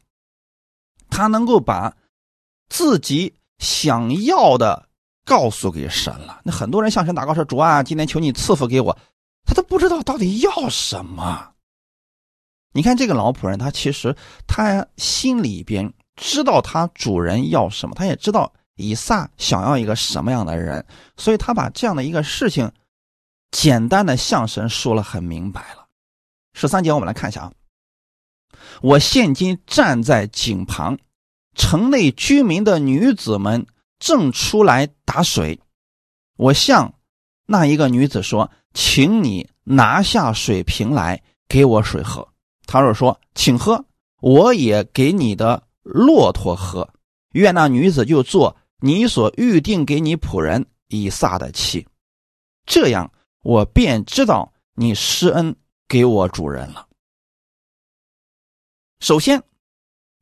[1.12, 1.94] 他能够把
[2.70, 4.88] 自己想要的
[5.26, 6.42] 告诉给神了。
[6.44, 8.98] 那很多人向神祷告说：“主啊，今天求你赐福给我。”
[9.46, 11.54] 他都不知道到底要什么。
[12.74, 14.16] 你看这个老仆人，他其实
[14.48, 20.86] 他心里边知道他主人要什么，他也知道以撒想要一个什么样的人，
[21.18, 22.72] 所以他把这样的一个事情
[23.50, 25.88] 简单的向神说了很明白了。
[26.54, 27.52] 十三节，我们来看一下啊。
[28.82, 30.98] 我现今站在井旁，
[31.56, 33.66] 城内居民的女子们
[34.02, 35.58] 正出来打水。
[36.36, 36.94] 我向
[37.46, 42.28] 那一个女子说：“请你拿下水瓶来给我水喝。”
[42.66, 43.86] 她若说：“请喝。”
[44.22, 46.88] 我也给你的骆驼喝。
[47.34, 51.88] 愿那女子就做你所预定给你仆人以撒的妻。
[52.66, 53.12] 这样，
[53.42, 55.56] 我便知道你施恩
[55.88, 56.88] 给我主人了。
[59.00, 59.42] 首先，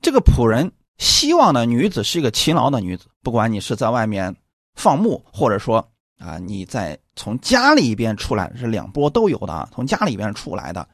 [0.01, 3.07] 这个仆人希望的女子是一个勤劳的女子。
[3.23, 4.35] 不管你是在外面
[4.75, 5.77] 放牧，或者说
[6.19, 9.67] 啊，你在从家里边出来，是两波都有的啊。
[9.73, 10.87] 从家里边出来的，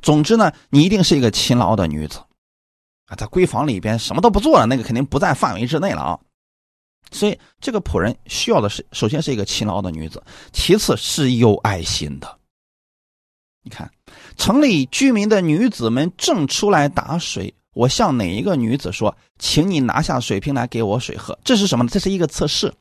[0.00, 2.18] 总之呢，你一定是一个勤劳的女子
[3.06, 3.16] 啊。
[3.16, 6.20] 在闺房里边什么都不做了，那个肯定不在范围之内了啊。
[7.10, 12.38] 所以，这个仆人需要的是，首先是一个勤劳的女子，其次是有爱心的。
[13.62, 13.90] 你看，
[14.36, 17.54] 城里居民的女子们正出来打水。
[17.76, 21.90] 我向哪一个女子说：“请你拿下水瓶来给我水喝。”这是什么呢？
[21.92, 22.72] 这是一个测试，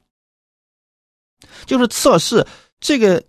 [1.65, 2.47] 就是测试
[2.79, 3.21] 这个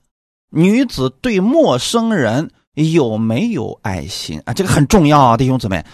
[0.50, 4.54] 女子对陌生人有没有爱心啊？
[4.54, 5.84] 这个很重要啊，弟兄姊妹。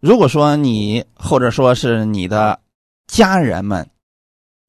[0.00, 2.58] 如果说你或者说是你的
[3.06, 3.88] 家人们，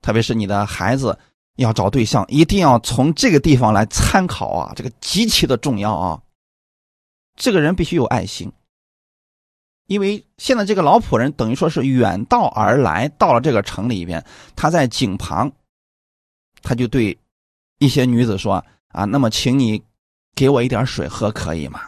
[0.01, 1.17] 特别是你的孩子。
[1.58, 4.73] 要找对象，一定要从这个地方来参考啊！
[4.75, 6.19] 这个极其的重要啊！
[7.36, 8.51] 这个人必须有爱心，
[9.88, 14.24] 因为现在这个老仆人等于说是远道而来，到了这个城里边，
[14.56, 15.52] 他在井旁，
[16.62, 17.17] 他就对
[17.80, 19.82] 一些女子说：“啊，那么请你
[20.36, 21.82] 给我一点水喝，可以吗？”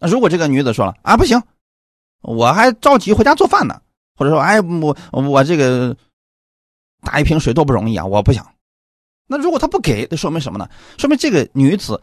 [0.00, 1.42] 那如果这个女子说了：“啊，不行，
[2.22, 3.80] 我还着急回家做饭呢。”
[4.16, 5.96] 或者说：“哎，我我这个。”
[7.04, 8.06] 打一瓶水多不容易啊！
[8.06, 8.50] 我不想。
[9.26, 10.66] 那如果他不给，这说明什么呢？
[10.96, 12.00] 说明这个女子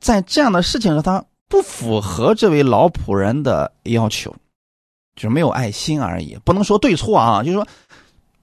[0.00, 4.34] 在这样的事情上，她不符合这位老仆人的要求，
[5.14, 6.34] 就是没有爱心而已。
[6.46, 7.68] 不能说对错啊，就是说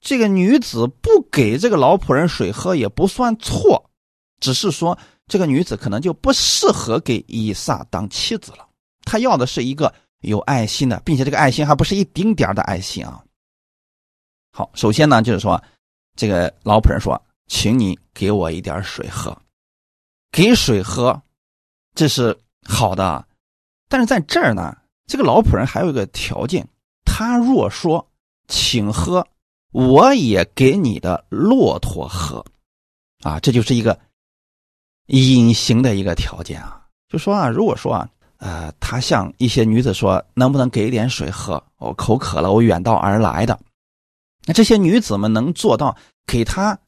[0.00, 3.90] 这个女子不给这个老仆人水喝也不算错，
[4.38, 4.96] 只是说
[5.26, 8.68] 这个女子可能就不适合给以撒当妻子了。
[9.04, 13.20] 她要的是一个有爱心的，并且这个爱心还不是一丁点的爱心啊。
[14.52, 15.60] 好，首先呢，就是说。
[16.16, 17.18] 这个老仆人说
[17.48, 19.34] ：“请你给我一点水喝，
[20.30, 21.22] 给水喝，
[21.94, 23.26] 这是好的。
[23.88, 26.68] 但是在这儿呢，这个老仆人还有一个条件，
[27.04, 28.06] 他若说
[28.48, 29.26] 请喝，
[29.72, 32.44] 我也给你的骆驼喝。”
[33.22, 33.98] 啊，这就是一个
[35.06, 36.86] 隐形的一个条件啊。
[37.08, 41.62] 就说啊，如果说啊，呃，他向一些女子说：“能不能给点水喝？
[41.78, 43.58] 我口渴了，我远道而来的。”
[44.46, 45.94] 那这些女子们能做到
[46.26, 46.78] 给他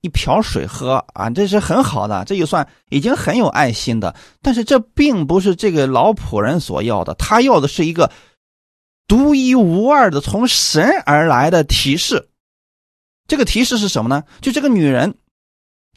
[0.00, 4.14] 一瓢水喝啊，这是很好的，这就算已经很有爱心的。
[4.40, 8.10] 但是这并不是这个老仆人所要的，他要的是一个
[9.06, 12.30] 独一无二的从神而来的提示。
[13.26, 14.24] 这个提示是什么呢？
[14.40, 15.14] 就这个女人，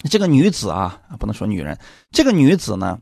[0.10, 1.80] 这个女子啊，不能说女人，
[2.12, 3.00] 这个女子呢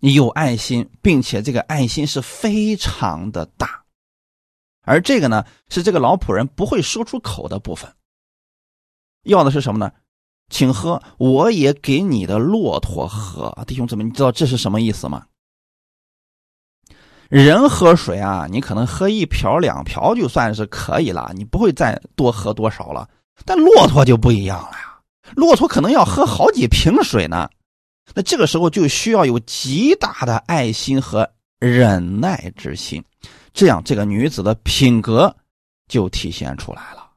[0.00, 3.84] 有爱心，并且这个爱心是非常的大。
[4.82, 7.92] 而这个呢，是这个老仆人不会说出口的部分。
[9.28, 9.92] 要的是什么呢？
[10.50, 13.56] 请喝，我也给你的骆驼喝。
[13.66, 15.24] 弟兄姊妹，你知道这是什么意思吗？
[17.28, 23.06] 人喝水啊，你可能喝一瓢两瓢就算是可以了，你不会再多喝多少了。
[23.44, 24.98] 但骆驼就不一样了呀，
[25.36, 27.48] 骆驼可能要喝好几瓶水呢。
[28.14, 33.04] 那这个时候就需要有极大的爱心和忍耐之心。
[33.52, 35.36] 这样，这个女子的品格
[35.88, 37.07] 就体现出来了。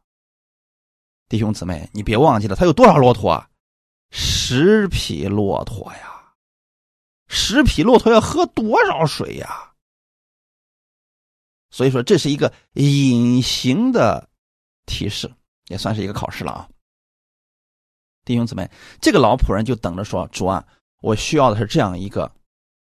[1.32, 3.50] 弟兄姊妹，你别忘记了，他有多少骆驼啊？
[4.10, 6.34] 十匹骆驼呀！
[7.30, 9.72] 十匹骆驼要喝多少水呀？
[11.70, 14.28] 所以说，这是一个隐形的
[14.86, 15.34] 提示，
[15.67, 16.67] 也算是一个考试了啊。
[18.26, 20.67] 弟兄姊妹，这个老仆人就等着说：“主啊，
[21.02, 22.30] 我需要的是这样一个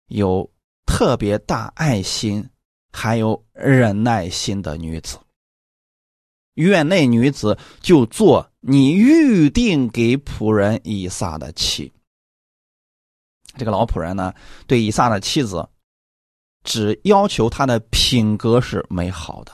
[0.09, 0.53] 有
[0.87, 2.51] 特别大爱心。”
[2.93, 5.19] 还有忍耐心的女子，
[6.55, 11.93] 院内女子就做你预定给仆人以撒的妻。
[13.57, 14.33] 这个老仆人呢，
[14.67, 15.69] 对以撒的妻子，
[16.65, 19.53] 只要求他的品格是美好的。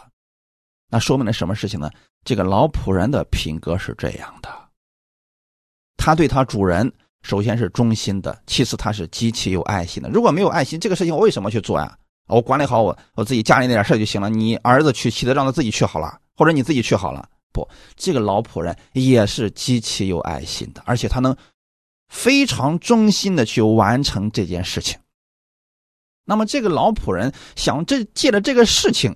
[0.88, 1.90] 那说明了什么事情呢？
[2.24, 4.48] 这个老仆人的品格是这样的：
[5.96, 10.08] 他对他主人首先是忠心的，其次他是极其有爱心的。
[10.10, 11.96] 如果没有爱心，这个事情我为什么去做呀？
[12.26, 14.28] 我管理好我我自己家里那点事就行了。
[14.28, 17.29] 你儿子娶，妻子让他自己去好了，或者你自己去好了。
[17.53, 21.37] 不，这个老仆人也是极其有爱心的，而且他能
[22.09, 24.98] 非常忠心的去完成这件事情。
[26.24, 29.14] 那么，这个老仆人想这借着这个事情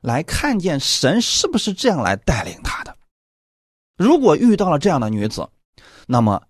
[0.00, 2.96] 来看见神是不是这样来带领他的。
[3.98, 5.46] 如果遇到了这样的女子，
[6.06, 6.40] 那么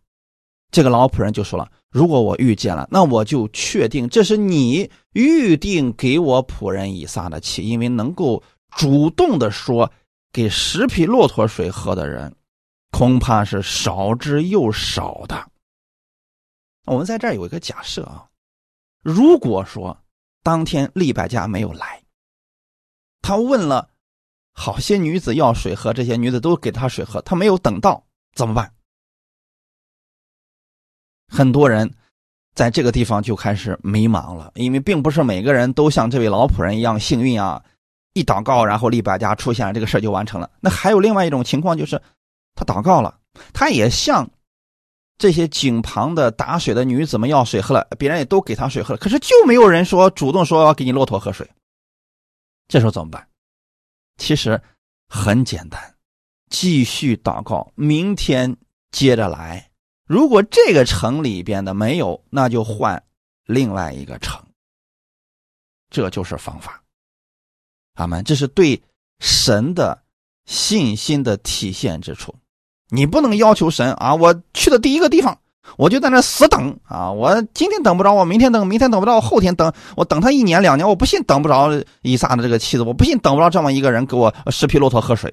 [0.71, 1.69] 这个老仆人就说了。
[1.91, 9.93] 如果我遇见了，那我就确定这是你预定给我仆人以撒的妻，因为能够主动的说
[10.33, 12.35] 给十匹骆驼水喝的人，
[12.91, 15.51] 恐怕是少之又少的。
[16.87, 18.29] 我们在这儿有一个假设啊，
[19.03, 19.97] 如果说
[20.43, 22.03] 当天利百加没有来，
[23.23, 23.91] 他问了
[24.53, 28.05] 好些女子要水喝，这些女子都给他水喝，他没有等到，
[28.35, 28.73] 怎么办？
[31.29, 31.93] 很多人
[32.55, 37.63] 在这个地方就开始迷茫了，因为并不是每个人都像这位老仆人一样幸运啊！
[38.13, 40.51] 一祷告，然后利百加出现了，这个事就完成了。
[40.61, 42.01] 那还有另外一种情况，就是
[42.55, 43.19] 他祷告了，
[43.53, 44.29] 他也向
[45.19, 51.49] 这些井旁的打水的女子们要水喝了，别人也都给他水喝了，可是就没有人说主动说要给你骆驼喝水。
[52.69, 53.29] 这时候怎么办？
[54.17, 54.61] 其实
[55.09, 55.95] 很简单，
[56.51, 58.57] 继续祷告，明天
[58.91, 59.71] 接着来。
[60.05, 63.01] 如果这个城里边的没有，那就换
[63.45, 64.45] 另外一个城。
[65.91, 66.80] 这就是方法。
[67.95, 68.23] 阿门。
[68.25, 68.83] 这是对
[69.19, 70.03] 神的
[70.47, 72.35] 信心的体现之处。
[72.89, 74.15] 你不能要求神啊！
[74.17, 75.39] 我去的第一个地方，
[75.77, 77.13] 我就在那死等啊！
[77.13, 81.71] 我今天等不着，我明天等，明天等不着，我后天等，我等他一年两年，我不信等不着
[82.03, 85.33] 以撒的这个妻子，我不信等不着这么一个人给我十匹骆驼喝水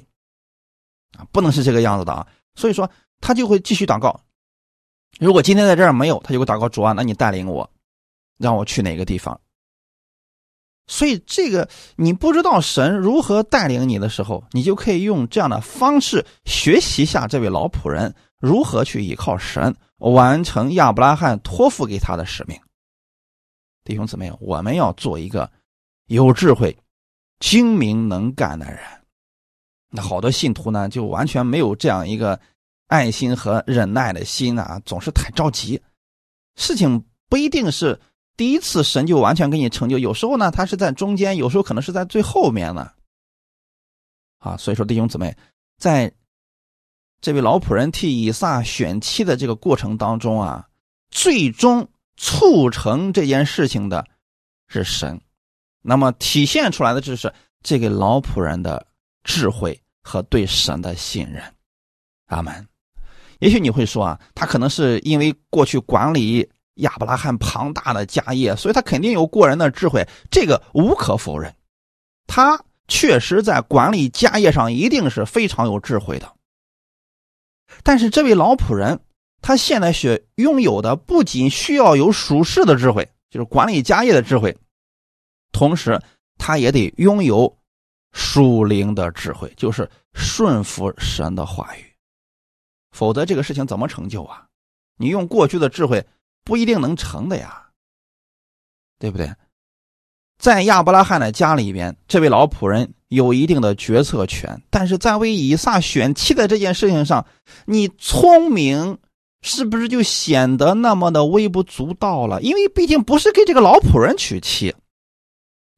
[1.17, 1.25] 啊！
[1.31, 2.27] 不能是这个样子的啊！
[2.53, 2.87] 所以说，
[3.21, 4.21] 他就会继续祷告。
[5.19, 7.67] 如果今天在这儿没有，他就会祷告主啊，那你带领我，
[8.37, 9.41] 让我去哪个地方？
[10.87, 22.59] 所以这个你不知道神如何带领你的时候，你就可以用这样的方式学习一下这位老仆人如何去依靠神完成亚伯拉罕托付给他的使命。
[23.83, 25.49] 弟兄姊妹，我们要做一个
[26.07, 26.77] 有智慧、
[27.39, 28.79] 精明能干的人。
[29.89, 32.39] 那好多信徒呢，就完全没有这样一个。
[32.89, 35.81] 爱心和忍耐的心啊，总是太着急。
[36.55, 37.99] 事情不一定是
[38.37, 42.91] 第一次神就完全给你成就，有时候呢，他是在中间，有时候可能是在最后面呢。
[44.37, 45.35] 啊，所以说弟兄姊妹，
[45.79, 46.13] 在
[47.19, 50.69] 这位老仆人替以撒选妻的这个过程当中啊，
[51.09, 54.05] 最终促成这件事情的
[54.67, 55.19] 是神。
[55.81, 57.33] 那么体现出来的就是
[57.63, 58.85] 这个老仆人的
[59.23, 61.43] 智慧和对神的信任。
[62.27, 62.67] 阿门。
[63.39, 66.47] 也许你会说啊，他可能是因为过去管理
[66.77, 71.53] 亚伯拉罕庞大的家业，所以他肯定有过人的智慧，这个无可否认。
[72.27, 76.33] 他确实在管理家业上一定是非常有智慧的。
[77.83, 78.99] 但是这位老仆人，
[79.41, 84.57] 他现在需拥有的不仅需要有属世的智慧，就是管理家业的智慧，
[85.51, 86.01] 同时
[86.37, 87.57] 他也得拥有
[88.13, 91.83] 属灵的智慧，就是顺服神的话语。
[92.91, 94.45] 否则这个事情怎么成就啊？
[94.97, 96.03] 你用过去的智慧
[96.47, 97.61] 不一定能成的呀，
[98.97, 99.35] 对不对？
[100.39, 107.25] 在亚伯拉罕的家里边，这位老仆人有一定的决策权，但是在为以撒选妻的这件事情上，
[107.65, 108.97] 你聪明
[109.41, 112.41] 是不是就显得那么的微不足道了？
[112.41, 114.73] 因为毕竟不是给这个老仆人娶妻，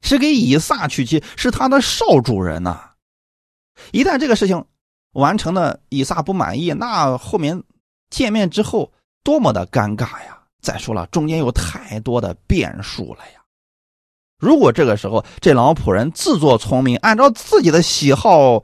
[0.04, 2.92] 是给以撒娶妻，是他的少主人呐。
[3.92, 4.64] 一旦这个事情
[5.14, 7.64] 完成了，以撒不满意，那后面
[8.12, 8.94] 见面之后
[9.24, 10.36] 多么的尴尬呀！
[10.62, 13.41] 再说了，中间有太多的变数了呀。
[14.38, 18.64] 如果这个时候这老仆人自作聪明，按照自己的喜好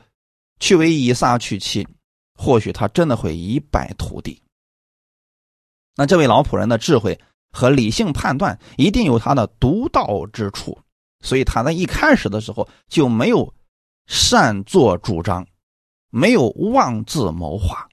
[0.59, 1.87] 去为以撒娶妻，
[2.33, 4.41] 或许他真的会一败涂地。
[5.95, 7.19] 那这位老仆人的智慧
[7.51, 10.77] 和理性判断一定有他的独到之处，
[11.21, 13.53] 所以他在一开始的时候就没有
[14.07, 15.45] 擅作主张，
[16.09, 17.87] 没有妄自谋划，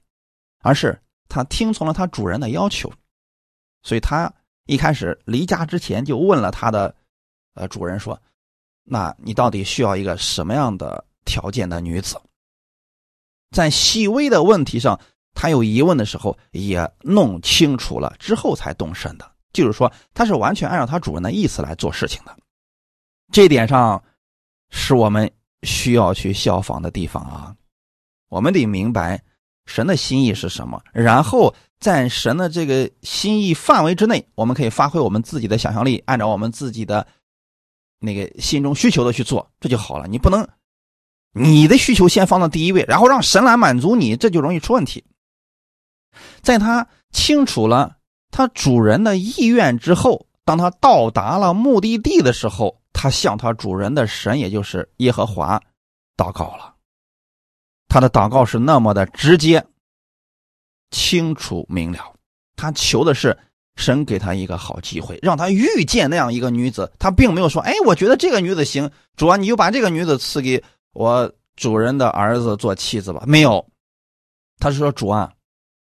[0.59, 2.91] 而是他听从了他主人的要求。
[3.83, 4.33] 所以他
[4.65, 6.95] 一开始离家之前就问了他的。
[7.55, 8.19] 呃，主人说
[8.83, 12.19] ：“那你到底需要一个什么样的条件的女子？”
[13.55, 14.99] 在细微的问题上，
[15.35, 19.31] 他有疑问的时候，也弄清楚了之后才动身的。
[19.51, 22.35] 就是说，他是完全按照他主人的意思来做事情的。
[23.31, 24.03] 这点上，
[24.71, 25.31] 是我们
[25.61, 27.55] 需要去效仿的地方啊。
[28.29, 29.21] 我们得明白
[29.67, 31.53] 神的心意是什么，然后
[31.83, 37.05] 在神的这个心意范围之内，我们可以发挥我们自己的想象力，按照我们自己的。
[38.05, 40.09] 那个心中需求的去做，这就好了。
[40.09, 40.45] 你不能
[41.31, 45.05] 你的需求先放到第一位，然后让神来满足你，这就容易出问题。
[46.41, 47.95] 在他清楚了
[48.29, 55.61] 他主人的意愿之后，当他到达了目的地的时候，他向他主人的神，也就是耶和华，
[56.17, 56.75] 祷告了。
[57.87, 59.65] 他的祷告是那么的直接、
[60.93, 61.99] 清楚明了，
[62.55, 63.37] 他求的是。
[63.75, 66.91] 神给他一个好机会，让他遇见那样一个女子。
[66.99, 70.63] 他并没有说：“哎，我觉得这个女子行，主啊，你就把这个女子赐给
[70.93, 73.67] 我主人的儿子做妻子吧。”没有，
[74.59, 75.33] 他是说：“主啊，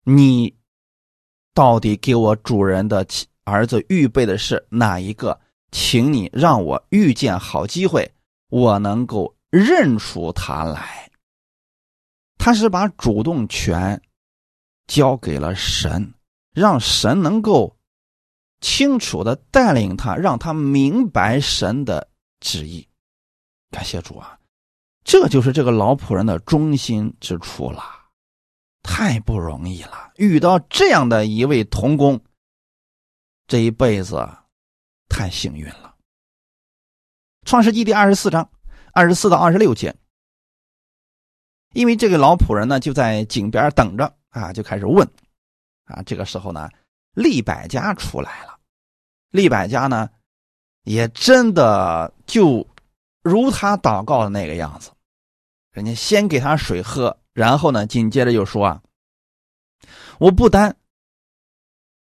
[0.02, 0.52] 你
[1.54, 3.06] 到底给我主人的
[3.44, 5.38] 儿子预备的是哪一个？
[5.70, 8.10] 请你让我遇见好机会，
[8.50, 11.08] 我能够认出他来。”
[12.38, 14.02] 他是把主动权
[14.88, 16.12] 交给了神。
[16.52, 17.76] 让神能够
[18.60, 22.10] 清楚的带领他，让他明白神的
[22.40, 22.88] 旨意。
[23.70, 24.36] 感谢主啊，
[25.04, 27.84] 这就是这个老仆人的忠心之处了，
[28.82, 30.10] 太不容易了。
[30.16, 32.20] 遇到这样的一位童工，
[33.46, 34.28] 这一辈子
[35.08, 35.94] 太幸运了。
[37.44, 38.50] 创世纪第二十四章
[38.92, 39.94] 二十四到二十六节，
[41.72, 45.06] 因为这个老仆人呢就在井边等着啊，就开始问。
[45.84, 46.68] 啊，这个时候呢，
[47.14, 48.58] 利百家出来了。
[49.30, 50.08] 利百家呢，
[50.84, 52.66] 也真的就
[53.22, 54.90] 如他祷告的那个样子，
[55.72, 58.82] 人家先给他水喝，然后呢，紧接着就说：“啊，
[60.18, 60.74] 我不单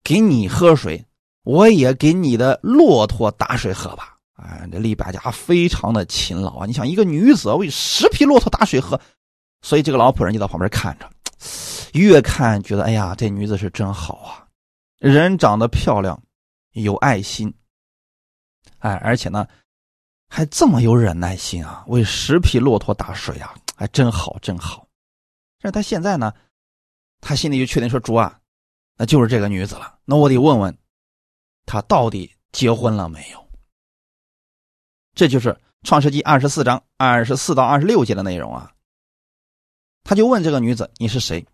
[0.04, 1.06] 给你喝水，
[1.44, 6.66] 我也给你的骆驼打水喝吧。”哎，这利百家非常的勤劳啊！
[6.68, 9.00] 你想，一个女子为十匹骆驼打水喝，
[9.64, 11.10] 所以这个老仆人就在旁边看着。
[11.98, 14.48] 越看觉得，哎呀，这女子是真好啊，
[15.00, 16.22] 人长得漂亮，
[16.72, 17.54] 有爱心，
[18.80, 19.48] 哎，而且呢，
[20.30, 24.88] 还这么有忍耐心啊，为十匹骆驼打水啊，还真好，真好。
[25.60, 26.34] 但是他现在呢，
[27.20, 28.40] 他心里就确定说，主啊，
[28.96, 30.78] 那就是这个女子了，那我得问问，
[31.66, 33.48] 她到底结婚了没有？
[35.16, 38.72] 这就是创世纪二十四章二十四到二十六节的内容啊。
[40.04, 41.46] 他就问这个女子：“你是谁？”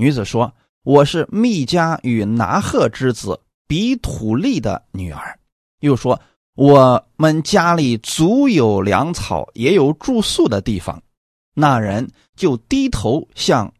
[0.00, 0.50] 女子说
[0.82, 3.38] ：“我是密加与拿赫之子
[3.68, 5.38] 比土利的女儿。”
[5.80, 6.18] 又说
[6.56, 11.02] ：“我们家里足有粮草，也有住宿的地方。”
[11.52, 13.70] 那人就低头向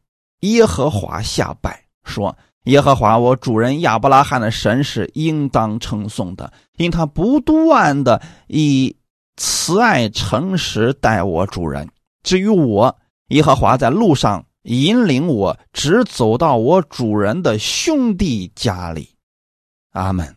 [0.40, 8.94] 耶和华下拜，说：“耶和华，我主人亚伯拉罕的神是应当称颂的，因他不断的以
[9.38, 11.88] 慈爱诚实待我主人。
[12.22, 12.94] 至于我。”
[13.30, 19.16] 耶和华在路上引领我，直走到我主人的兄弟家里。
[19.90, 20.36] 阿门。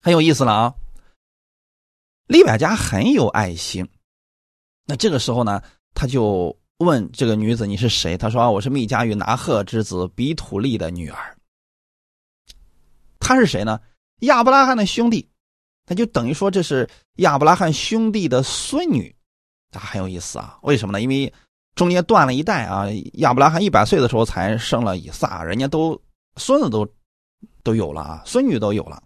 [0.00, 0.74] 很有意思了啊！
[2.28, 3.88] 利百加很有爱心。
[4.84, 5.60] 那这个时候呢，
[5.94, 11.36] 他就问这个女子：“你是谁？”他说：“我是密加与拿赫之子比土利的女儿。”
[13.18, 13.80] 他是谁呢？
[14.20, 15.28] 亚伯拉罕的兄弟，
[15.86, 19.14] 那就等于说这是亚伯拉罕兄弟的孙女，
[19.72, 20.58] 啊，很有意思啊！
[20.62, 21.00] 为什么呢？
[21.02, 21.32] 因为
[21.76, 25.96] 中间断了一代啊，亚伯拉罕一百岁的时候才生了以撒，人家都
[26.34, 26.84] 孙子都
[27.62, 29.00] 都有了啊，孙女都有了。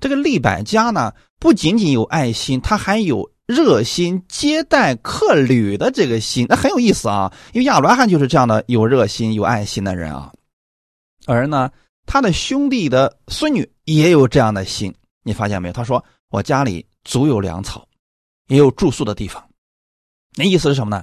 [0.00, 7.32] 这个利百加呢，不仅仅有爱心，他还有热心接待客旅的这个心，那很有意思啊！
[7.52, 10.32] 因为亚伯拉罕就是这样的有热心、有爱心的人啊，
[11.26, 11.70] 而呢。
[12.06, 15.72] 他的兄弟的孙女也有这样的心，你发现没有？
[15.72, 17.88] 他说：“我家里足有粮草，
[18.48, 19.42] 也有住宿的地方。”
[20.36, 21.02] 那意思是什么呢？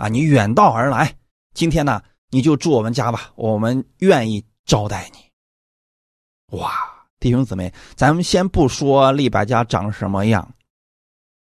[0.00, 1.14] 啊，你远道而来，
[1.52, 6.56] 今天呢，你就住我们家吧，我们愿意招待你。
[6.56, 6.72] 哇，
[7.18, 10.54] 弟兄姊妹，咱们先不说利百家长什么样，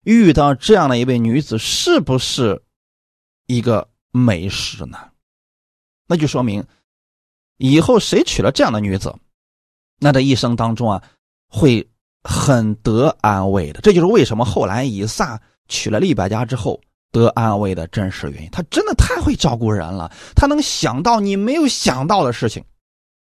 [0.03, 2.63] 遇到这样的一位女子，是不是
[3.47, 5.09] 一个美事呢？
[6.07, 6.63] 那就说明。
[7.57, 9.15] 以后谁娶了这样的女子，
[9.99, 11.01] 那这一生当中啊，
[11.47, 11.89] 会
[12.21, 13.81] 很得安慰的。
[13.81, 16.79] 这就是为什么后来以撒娶了利百家之后
[17.19, 18.49] 得安慰的真实原因。
[18.51, 22.63] 他真的太会照顾人了，他能想到你没有想到的事情。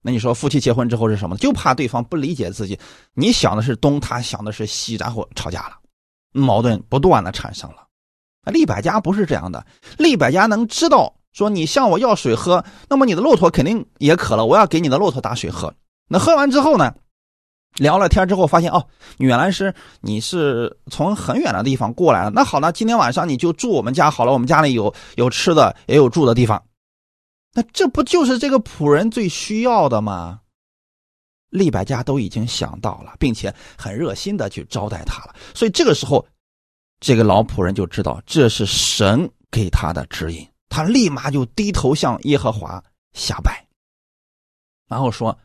[0.02, 1.36] 那你说夫妻结婚之后是什么？
[1.38, 2.80] 就怕对方不理解自己。
[3.14, 5.76] 你想的是东，他想的是西，然后吵架了，
[6.32, 7.88] 矛盾不断的产生了。
[8.46, 9.66] 啊利百加不是这样的，
[9.98, 11.14] 利百加能知道。
[11.32, 15.72] 说你向我要水喝，那么你的骆驼肯定也渴了，我要给你的骆驼打水喝。
[16.08, 16.96] 那喝完之后呢，
[17.80, 18.86] 聊了天之后发现哦，
[19.18, 22.30] 原来是你是从很远的地方过来了。
[22.30, 26.62] 那好了，今天晚上你就住我们家好了，我们家里有有吃的，也有住的地方。
[27.54, 30.42] 那这不就是这个仆人最需要的吗？
[31.50, 35.34] 利百家都已经想到了，并且很热心的去招待他了。
[35.56, 36.24] 所以这个时候，
[37.00, 40.48] 这个老仆人就知道这是神给他的指引。
[40.70, 43.66] 他立马就低头向耶和华下拜，
[44.88, 45.36] 然后说：“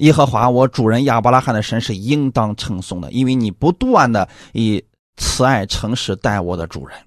[0.00, 4.84] 耶和华，我主人亚伯拉罕的神是应当称颂的，因为你不断的以
[5.16, 6.98] 慈爱诚实待我的主人。”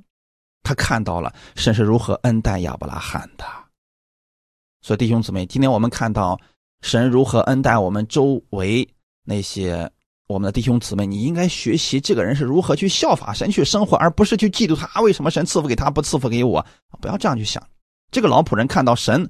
[0.63, 3.45] 他看到了神是如何恩待亚伯拉罕的。
[4.81, 6.39] 所以弟兄姊妹，今天我们看到
[6.81, 8.87] 神如何恩待我们周围
[9.23, 9.91] 那些。
[10.27, 16.65] 我们的弟兄姊妹，你应该学习这个人是如何去效法神去生活，而不是去嫉妒他为什么神赐福给他不赐福给我。
[17.01, 17.61] 不要这样去想。
[18.09, 19.29] 这个老仆人看到神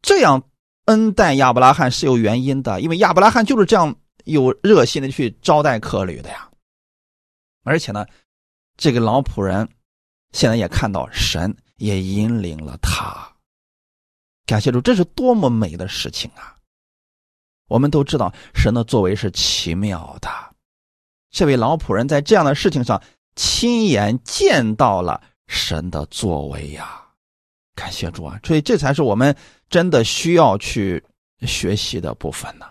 [0.00, 0.42] 这样
[0.86, 6.48] 恩待亚伯拉罕是有原因的，因为亚伯拉罕就是这样有热心的去招待客旅的呀。
[7.62, 8.04] 而且呢，
[8.76, 9.68] 这个老仆人
[10.32, 13.30] 现在也看到神也引领了他。
[14.44, 16.56] 感谢主，这是多么美的事情啊！
[17.68, 20.28] 我们都知道神的作为是奇妙的，
[21.30, 23.00] 这位老仆人在这样的事情上
[23.36, 27.00] 亲眼见到了神的作为呀！
[27.76, 28.38] 感谢主啊！
[28.42, 29.34] 所以这才是我们
[29.72, 31.02] 真的需要去
[31.40, 32.66] 学习的部分呢。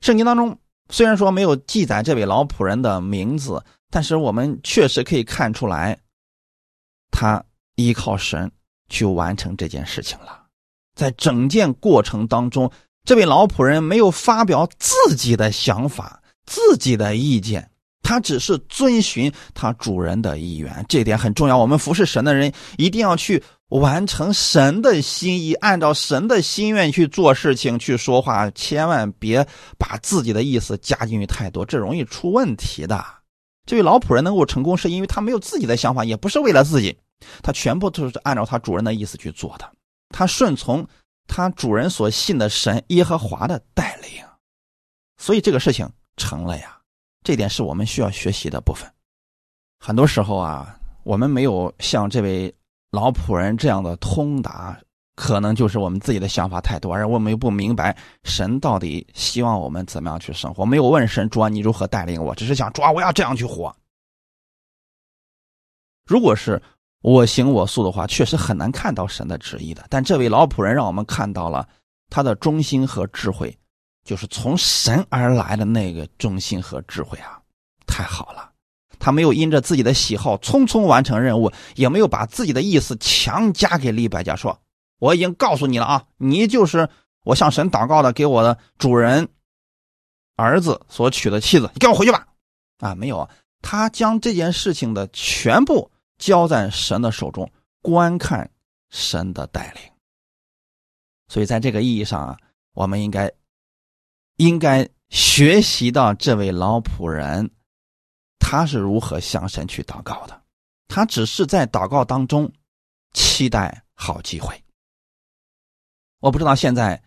[0.00, 0.56] 圣经当中
[0.90, 5.98] 虽然说没有记载这位老仆人的名字，但是我们确实可以看出来，
[7.10, 7.44] 他
[7.74, 8.52] 依靠神
[8.88, 10.46] 去完成这件事情了。
[10.94, 12.70] 在整件过程当中。
[13.02, 17.70] 这位老仆人没有发表自己的想法、自己的意见，
[18.02, 21.56] 他只是遵循他主人的意愿，这点很重要。
[21.56, 29.44] 我们服侍神的人一定要去完成神的心意，按照神的心愿去做事情、去说话，千万别
[29.78, 33.04] 把自己的意思加进去太多，这容易出问题的。
[33.66, 36.96] 这位老仆人能够成功，是因为他没有自己的想法，也不是为了自己，
[37.42, 39.70] 他全部都是按照他主人的意思去做的，
[40.10, 40.86] 他顺从。
[41.32, 44.10] 他主人所信的神耶和华的带领，
[45.16, 46.76] 所以这个事情成了呀。
[47.22, 48.90] 这点是我们需要学习的部分。
[49.78, 52.52] 很多时候啊，我们没有像这位
[52.90, 54.78] 老仆人这样的通达，
[55.16, 60.64] 可能就是我们自己的想法太多，而我们又不明白神到底希望我们怎么样去生活。
[60.64, 62.34] 没有问神主啊，你如何带领我？
[62.34, 63.74] 只是想抓，我要这样去活。
[66.06, 66.60] 如果是。
[67.02, 69.82] 我行我素的话，确实很难看到神的旨意的。
[69.88, 71.66] 但这位老仆人让我们看到了
[72.10, 73.58] 他的忠心和智慧，
[74.04, 77.40] 就是从神而来的那个忠心和智慧啊，
[77.86, 78.49] 太好了！
[79.00, 84.56] 他没有因着自己的喜好匆匆完成任务，也没有把自己的意思强加给李百家，说
[85.00, 86.88] 我已经告诉你了啊，你就是
[87.24, 89.28] 我向神祷告的，给我的主人
[90.36, 92.28] 儿子所娶的妻子，你跟我回去吧。
[92.78, 93.30] 啊，没有啊，
[93.60, 95.90] 他将这件事情的全部。
[96.20, 98.50] 交在神的手中，观看
[98.90, 99.82] 神的带领。
[101.28, 102.36] 所以，在这个意义上啊，
[102.74, 103.32] 我们应该
[104.36, 107.50] 应该学习到这位老仆人
[108.40, 110.42] 他是如何向神去祷告的。
[110.88, 112.52] 他只是在祷告当中
[113.12, 114.60] 期待好机会。
[116.18, 117.00] 我不知道现在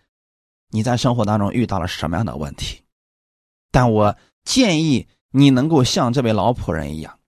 [0.69, 2.81] 你在生活当中遇到了什么样的问题，
[3.71, 7.19] 但我建议你能够像这位老仆人一样。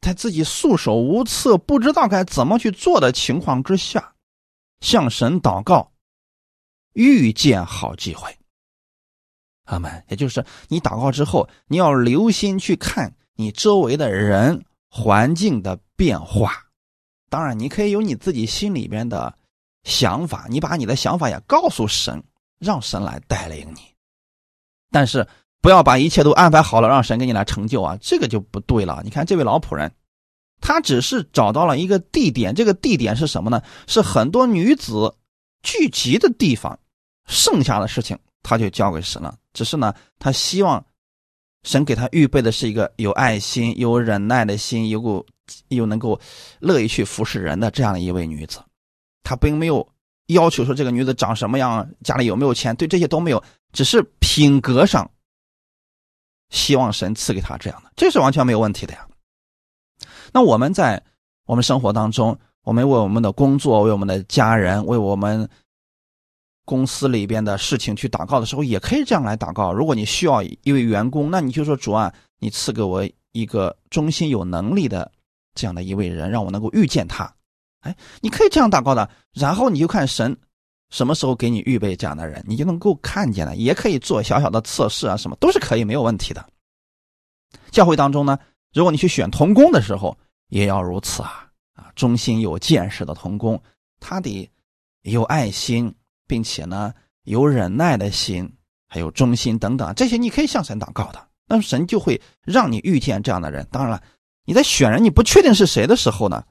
[0.00, 4.16] 在自己束手无策、不知道该怎么去做的情况之下，
[4.80, 5.92] 向神祷告，
[6.94, 8.36] 遇见好机会。
[9.66, 10.04] 阿门。
[10.08, 16.52] 也就是你祷告之后，你要留心去看你周围的人、环境的变化。
[17.28, 19.34] 当然，你可以有你自己心里边的
[19.84, 22.22] 想法，你把你的想法也告诉神，
[22.58, 23.80] 让神来带领你。
[24.90, 25.26] 但是。
[25.62, 29.00] 不要把一切都安排好了，让神给你来成就啊，这个就不对了。
[29.04, 29.94] 你看这位老仆人，
[30.60, 33.62] 他只是找到了一个地点，这个地点是什么呢？
[33.86, 35.14] 是很多女子
[35.62, 36.76] 聚集的地方。
[37.28, 39.36] 剩下的事情他就交给神了。
[39.52, 40.84] 只是呢，他希望
[41.62, 45.24] 神给他预备的是一个有爱心、有忍耐的心，有够
[45.68, 46.20] 又能够
[46.60, 48.60] 乐意去服侍人的这样的一位女子。
[49.22, 49.86] 他并没有
[50.26, 53.42] 要求说这个女子长什么样，家里有没有钱，对这些都没有，
[53.72, 55.08] 只是品格上。
[56.50, 59.06] 希望神赐给他这样的，这是完全没有问题的呀。
[60.32, 61.02] 那我们在
[61.46, 65.48] 我们生活当中，我们为我们的工作、为我们的家人、为我们
[66.64, 69.72] 公司里边的事情去祷告的时候，也可以这样来祷告。
[69.72, 75.10] 如果你需要一位员工，那你就说主啊，你赐给我一个忠心有能力的
[75.54, 77.32] 这样的一位人，让我能够遇见他。
[77.80, 79.08] 哎，你可以这样祷告的。
[79.32, 80.36] 然后你就看神
[80.90, 83.56] 什么时候给你预备这样的人，你就能够看见了。
[83.56, 86.46] 也可以做小小的测试啊，什么都是可以，没有问题的。
[87.70, 88.38] 教会当中呢，
[88.72, 90.16] 如果你去选童工的时候，
[90.48, 93.60] 也要如此啊啊，忠心有见识的童工，
[93.98, 94.48] 他得
[95.02, 95.92] 有爱心，
[96.32, 98.50] 并且呢有忍耐的心，
[98.88, 103.68] 还有忠心等等，这些你可以向神祷告的，那么神就会让你遇见这样的人。
[103.70, 104.02] 当然了，
[104.46, 106.42] 你在选人你不确定是谁的时候呢，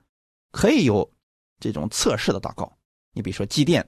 [0.52, 1.12] 可以有
[1.60, 2.72] 这种测试的祷告。
[3.12, 3.84] 你比如说祭奠，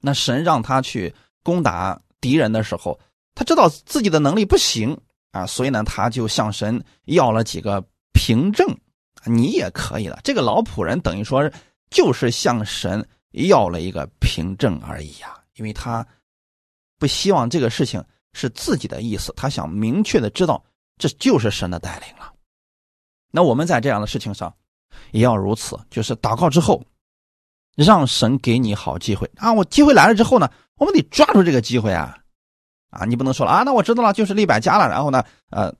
[0.00, 1.12] 那神让他去
[1.42, 2.96] 攻打敌人的时候，
[3.34, 4.96] 他知道自己的能力不行。
[5.32, 8.64] 啊，所以呢，他就向神要了几个凭证，
[9.24, 10.20] 你也可以了。
[10.22, 11.50] 这个老仆人等于说
[11.90, 13.04] 就是向神
[13.44, 16.06] 要了一个凭证而已呀，因为他
[16.98, 20.62] 不希望这个事情是自己的意思，他想明确的知道
[20.98, 22.32] 这就是神的带领了。
[23.30, 24.52] 那我们在这样的事情上
[25.12, 26.82] 也要如此，就是祷告之后，
[27.76, 29.52] 让神给你好机会啊！
[29.52, 32.18] 我机会来了之后呢，我们得抓住这个机会啊。
[32.90, 33.62] 啊，你不能说了啊！
[33.62, 34.88] 那我知道了，就是利百加了。
[34.88, 35.74] 然后呢，呃，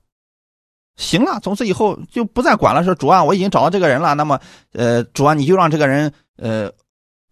[0.97, 2.85] 行了，从此以后就不再管了。
[2.85, 4.15] 说主啊，我已经找到这个人了。
[4.15, 4.39] 那么，
[4.73, 6.71] 呃，主啊，你就让这个人呃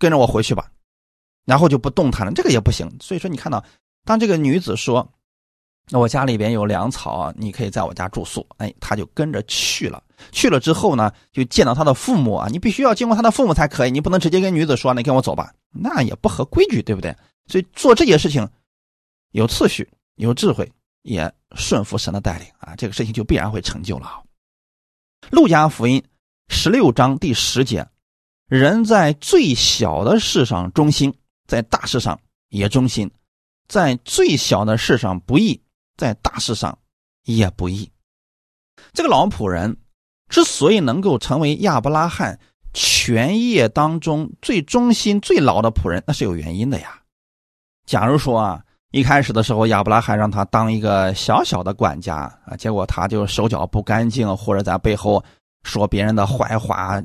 [0.05, 0.71] 跟着我回去吧，
[1.47, 2.33] 然后就不动弹了。
[2.35, 2.87] 这个也不行。
[3.01, 3.65] 所以说，你看到
[4.05, 5.11] 当这个女子说
[5.89, 10.03] ：“那我家里边有粮草，你可以在我家住宿。”哎，他就跟着去了。
[10.31, 17.17] 去了之后呢，就见到他的父母啊，你必须要经过他的父母才可以，你不能直接跟女子说：“你跟我走吧。”那也不合规矩，对不对？
[17.47, 18.47] 所以做这些事情。
[19.33, 20.71] 有次序，有智慧，
[21.03, 24.23] 也顺服神的带领啊，这个事情就必然会成就了。
[25.31, 26.01] 路加福音
[26.49, 27.85] 十六章第十节：
[28.49, 31.12] 人在最小的事上忠心，
[31.47, 32.18] 在大事上
[32.49, 33.09] 也忠心；
[33.68, 35.61] 在最小的事上不义，
[35.97, 36.78] 在大事上
[37.24, 37.90] 也不义。
[38.92, 39.76] 这个老仆人
[40.28, 42.38] 之所以能够成为亚伯拉罕
[42.72, 47.01] 全业当中最忠心、最老的仆人，那是有原因的呀。
[47.86, 48.62] 假如说啊。
[48.90, 55.20] 一开始的时候，亚伯拉罕让他当一个小小的管家啊，结果他就手脚不干净，或者在背后
[55.64, 57.03] 说别人的坏话，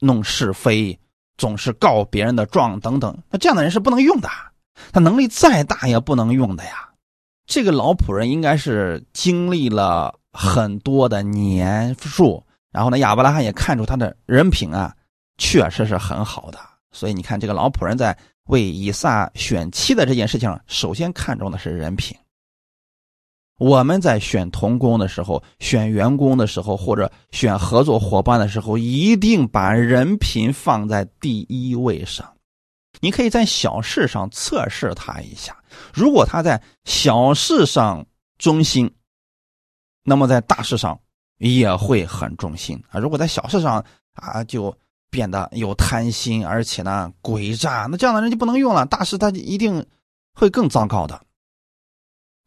[0.00, 0.98] 弄是非，
[1.36, 3.16] 总是告别人的状等等。
[3.30, 4.28] 那这样的人是不能用的，
[4.92, 6.90] 他能力再大也不能用的呀。
[7.46, 14.94] 这个老仆人应该是经历了很多的年数，然后呢，亚伯拉罕也看出他的人品啊，
[15.38, 16.58] 确实是很好的。
[16.92, 18.16] 所以你看，这个老仆人在。
[18.46, 22.16] 为以撒选妻的这件事情，首先看重的是人品。
[23.58, 32.34] 我们在选童工的时候、选员工的时候，或者选合作伙伴的时候，一定把人品放在第一位上。
[33.00, 35.56] 你可以在小事上测试他一下，
[35.92, 38.06] 如果他在小事上
[38.38, 38.94] 忠心，
[40.02, 40.98] 那么在大事上
[41.38, 42.98] 也会很忠心啊。
[42.98, 43.84] 如果在小事上
[44.14, 44.76] 啊，就。
[45.08, 48.84] 变得有贪心，而且呢诡诈，那这样的人就不能用了。
[48.84, 49.86] 大事他一定
[50.34, 51.18] 会更糟糕的。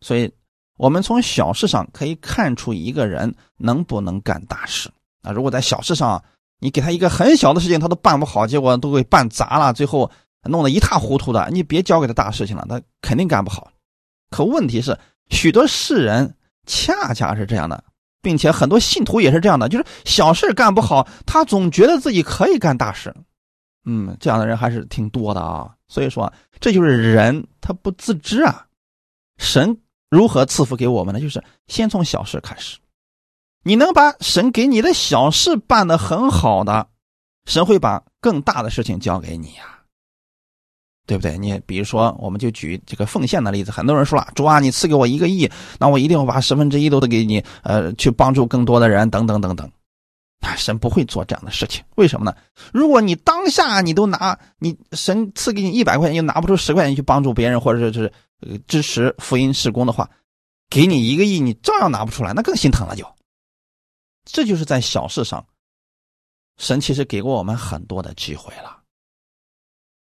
[0.02, 0.32] 所以，
[0.80, 4.90] 我们从小事上可以看出一个人能不能干大事
[5.22, 5.32] 啊。
[5.34, 6.24] 如果在小事上
[6.60, 10.10] 你给他一个很小的事情，他都办不好，结果都给办砸了，最后
[10.44, 11.50] 弄得一塌糊涂的。
[11.52, 13.70] 你别交给他大事情了，他肯定干不好。
[14.30, 14.98] 可问题是，
[15.30, 16.34] 许多世人
[16.66, 17.84] 恰恰是这样的，
[18.22, 23.14] 并且很多信徒也是这样的，就是小事干不好，他总觉得自己可以干大事。
[23.86, 25.76] 嗯，这样的人还是挺多的啊。
[25.90, 28.66] 所以说，这就是人他不自知啊。
[29.38, 29.78] 神
[30.10, 31.20] 如何赐福给我们呢？
[31.20, 32.78] 就是先从小事开始。
[33.64, 36.88] 你能把神给你的小事办得很好的，
[37.46, 39.80] 神会把更大的事情交给你呀，
[41.06, 41.38] 对不对？
[41.38, 49.70] 你比如说，我们就举这个奉献的例子，很多人说了，主啊，你赐给我一个亿，那我一定要把十分之一都得给你，呃，去帮助更多的人，等等等等。
[50.40, 52.34] 啊，神不会做这样的事情，为什么呢？
[52.72, 60.10] 如果你当下你都拿你神赐给你一百块钱，又拿不出十块钱去帮助别人，或者是呃支持福音事工的话，
[60.70, 63.06] 给你一个亿，你照样拿不出来，那更心疼了就。
[64.26, 65.46] 这就是在小事上，
[66.58, 68.78] 神其实给过我们很多的机会了。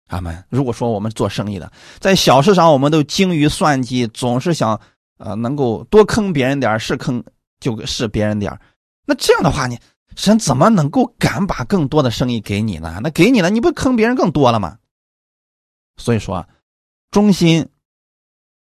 [0.07, 0.43] 阿门。
[0.49, 4.81] 如果说我们做生意的，在小事上我们都精于算计，总是想
[5.17, 7.23] 呃能够多坑别人点是坑
[7.59, 8.59] 就是别人点
[9.05, 9.79] 那这样的话，你
[10.15, 12.99] 神怎么能够敢把更多的生意给你呢？
[13.03, 14.79] 那给你了，你不坑别人更多了吗？
[15.97, 16.47] 所以说，
[17.11, 17.69] 忠心、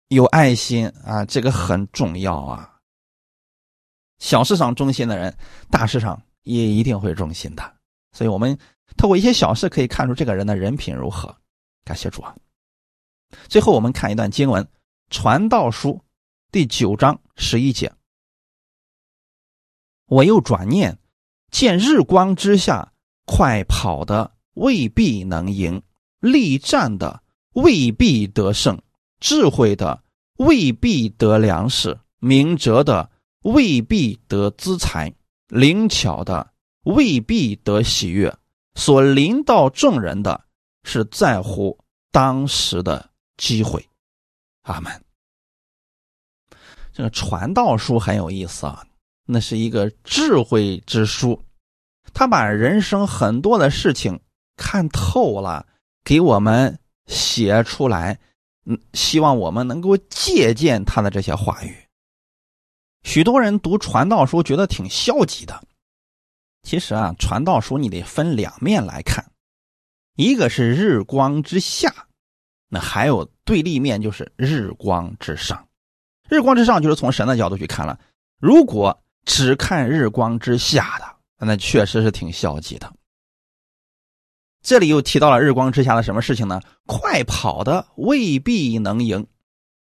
[0.08, 2.78] 有爱心啊，这个很重要啊。
[4.18, 5.36] 小事上忠心的人，
[5.70, 7.76] 大事上也一定会忠心的。
[8.12, 8.56] 所以，我们
[8.96, 11.36] 透过一些小事可以看出这个人的人品如何。
[11.84, 12.34] 感谢主啊！
[13.48, 14.64] 最后，我们看一段经文，
[15.10, 15.90] 《传道书》
[16.50, 17.92] 第九章十一节
[20.06, 20.98] ：“我又转念，
[21.50, 22.92] 见日光之下，
[23.24, 25.82] 快跑的未必能赢，
[26.20, 28.80] 力战的未必得胜，
[29.20, 30.02] 智慧的
[30.38, 33.10] 未必得粮食，明哲的。”
[33.46, 35.14] 未必得资财，
[35.46, 36.50] 灵巧的
[36.82, 38.36] 未必得喜悦。
[38.74, 40.44] 所临到众人的
[40.82, 41.78] 是在乎
[42.10, 43.88] 当时的机会。
[44.62, 45.00] 阿门。
[46.92, 48.84] 这个传道书很有意思啊，
[49.26, 51.40] 那是一个智慧之书，
[52.12, 54.18] 他把人生很多的事情
[54.56, 55.64] 看透了，
[56.02, 58.18] 给我们写出来。
[58.66, 61.74] 嗯，希望我们能够借鉴他的这些话语。
[63.04, 65.62] 许多人读传道书觉得挺消极的，
[66.62, 69.30] 其实啊，传道书你得分两面来看，
[70.16, 72.08] 一个是日光之下，
[72.68, 75.68] 那还有对立面就是日光之上。
[76.28, 78.00] 日光之上就是从神的角度去看了，
[78.40, 82.92] 如果只看日光之下的，那确实是挺消极的。
[84.66, 86.60] 这里又提到了日光之下的什么事情呢？
[86.86, 89.28] 快跑的未必能赢，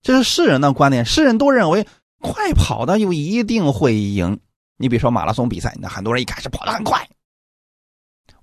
[0.01, 1.85] 这是世人的观点，世人都认为。
[2.21, 4.39] 快跑的又一定会赢。
[4.77, 7.09] 你比如说马拉松比赛，那很多人一开始跑得很快，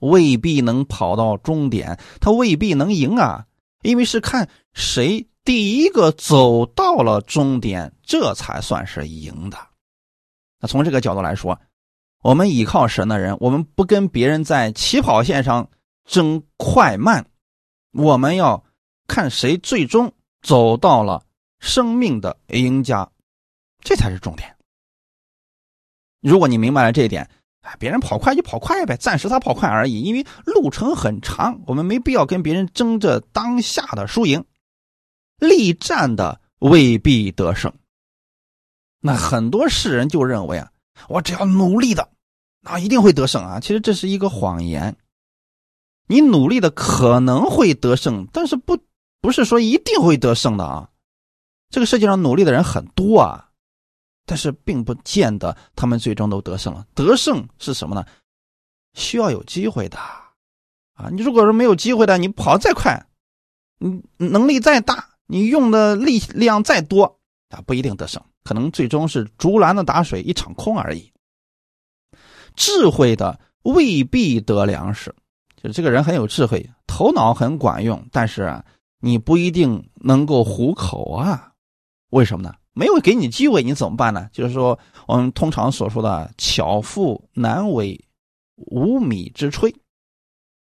[0.01, 3.47] 未必能跑到终点，他未必能赢啊，
[3.82, 9.57] 因为是看谁第一个走到了终点，这才算是赢的。
[10.61, 11.59] 那从这个角度来说，
[12.22, 15.68] 我们依靠神的人，我们不跟别人在起跑线上
[16.07, 17.27] 争快慢，
[17.93, 18.65] 我们要
[19.07, 21.25] 看谁最终走到了
[21.59, 23.11] 生命的赢家。
[23.81, 24.57] 这才是重点。
[26.21, 27.29] 如果你明白了这一点，
[27.61, 34.45] 哎，别人跑快就跑快呗，暂时他跑快而已，因为路程很长，我们没必要跟别人争着当下的输赢。
[35.39, 37.73] 力战的未必得胜。
[39.01, 40.73] 那很多世人就认为啊，
[41.09, 42.09] 我只要努力的，
[42.61, 43.61] 那一定会得胜啊。
[43.61, 44.97] 其实这是一个谎言。
[46.07, 48.79] 你努力的可能会得胜，但是不
[49.21, 50.91] 不是说一定会得胜的啊。
[51.71, 53.43] 这个世界上努力的人很多啊。
[54.29, 56.85] 但是并不见得他们最终都得胜了。
[56.97, 58.05] 得胜是什么呢？
[58.95, 61.09] 需要有机会的啊！
[61.13, 63.07] 你如果说没有机会的，你跑再快，
[63.79, 71.13] 你能力再大，你用的力量再多啊，不一定得胜，可能最终是竹篮子打水一场空而已。
[72.57, 75.15] 智慧的未必得粮食，
[75.73, 78.62] 这个人很有智慧，头脑很管用，但是，
[79.01, 81.53] 你不一定能够糊口啊？
[82.11, 82.55] 为什么呢？
[82.73, 84.29] 没有给你机会，你怎么办呢？
[84.33, 87.99] 就是说，我们通常所说的“巧妇难为
[88.57, 89.75] 无米之炊”，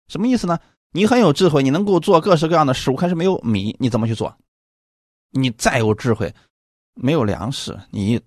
[0.08, 0.58] 什么意思呢？
[0.92, 4.34] 你很有智慧，你能够做各式各样的食物，可是没有米，你怎么去做？
[5.30, 6.34] 你再有智慧，
[6.94, 8.18] 没有粮食，你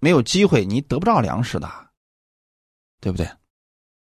[0.00, 1.70] 没有机会，你得不到粮食的，
[3.00, 3.28] 对不对？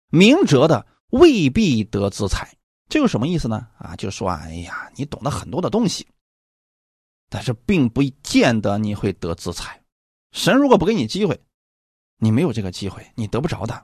[0.09, 2.53] 明哲的未必得资财，
[2.89, 3.67] 这有什么意思呢？
[3.77, 6.05] 啊，就说啊，哎呀，你懂得很多的东西。
[7.29, 9.81] 但是并不见得你会得资财，
[10.33, 11.39] 神如果不给你机会，
[12.17, 13.81] 你没有这个机会，你得不着的。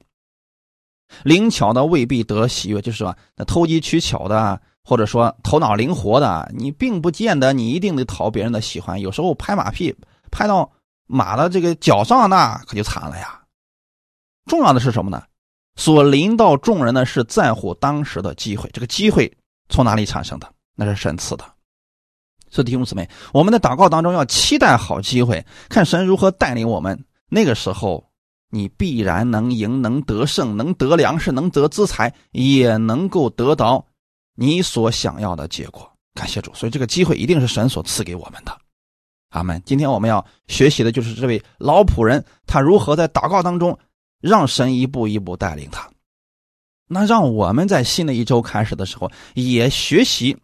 [1.24, 9.00] 灵巧的未必得喜悦，就是说那投机取巧的，或者说头脑灵活的，你并不见得你一定得讨别人的喜欢。
[9.00, 9.96] 有时候拍马屁
[10.30, 10.70] 拍到
[11.06, 13.42] 马的这个脚上，那可就惨了呀。
[14.46, 15.24] 重要的是什么呢？
[15.78, 19.32] 所临到众人的是在乎当时的机会，这个机会
[19.70, 20.54] 从哪里产生的？
[20.76, 21.46] 那是神赐的。
[22.50, 27.06] 所以弟兄姊妹，我们的祷告当中要期待好机会，看神如何带领我们。
[27.30, 28.04] 那个时候。
[28.50, 33.86] 你必然能赢，能得胜，能得粮食，能得资财，也能够得到
[34.36, 35.92] 你所想要的结果。
[36.14, 38.58] 感谢主，所以这个机会一定是神所赐给我们的。
[39.32, 39.62] 阿门。
[39.66, 43.78] 今天我们要学习的就是这位老仆人，他如何在祷告当中
[44.20, 45.90] 让神一步一步带领他。
[46.88, 50.38] 那让我们在新的一周开始的时候也学习。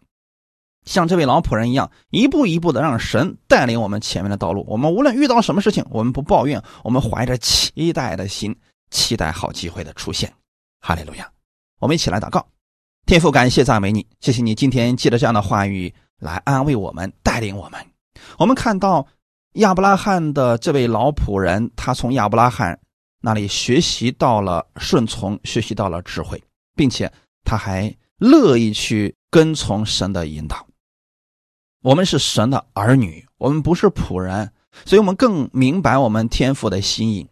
[0.84, 4.62] 像这位老仆人一样，一步一步的让神带领我们前面的道路。
[4.68, 8.54] 我们无论遇到什么事情，我们不抱怨，我们怀着期待的心，
[8.90, 10.30] 期待好机会的出现。
[10.80, 11.26] 哈利路亚！
[11.80, 12.46] 我们一起来祷告，
[13.06, 17.80] 天父，感谢赞美你，谢谢你今天借着这样的话语来安慰我们，带领我们。
[18.38, 19.06] 我们看到
[19.54, 22.78] 亚伯拉罕的这位老仆人，他从亚伯拉罕
[23.26, 26.44] 那里学习到了顺从，学习到了智慧，
[26.76, 27.10] 并且
[27.42, 30.66] 他还乐意去跟从神的引导。
[31.80, 34.52] 我们是神的儿女，我们不是仆人，
[34.84, 37.26] 所以我们更明白我们天父的心意。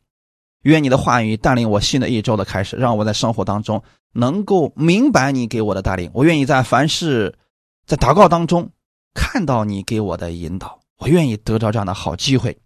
[0.63, 3.83] 愿你的话语带领我新的一周的开始，让我在生活当中
[4.15, 6.11] 能够明白你给我的带领。
[6.15, 7.37] 我愿意在凡事，
[7.85, 8.71] 在祷告当中
[9.13, 10.81] 看到你给我的引导。
[11.01, 12.57] 我愿意得到这样的好机会。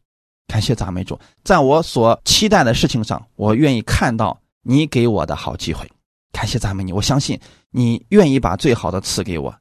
[0.47, 5.91] 感谢赞美主，在我所期待的事情上，我愿意看到你给我的好机会。
[6.33, 7.39] 感谢赞美你，我相信
[7.71, 9.55] 你愿意把最好的赐给我。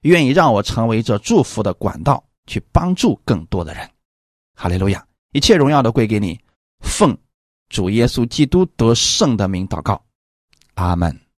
[0.00, 3.88] 愿意让我成为这祝福的管道，去帮助更多的人。
[4.56, 5.06] 哈利路亚！
[5.32, 6.38] 一切荣耀都归给你，
[6.80, 7.16] 奉
[7.68, 10.02] 主耶稣基督得胜的名祷告，
[10.74, 11.21] 阿门。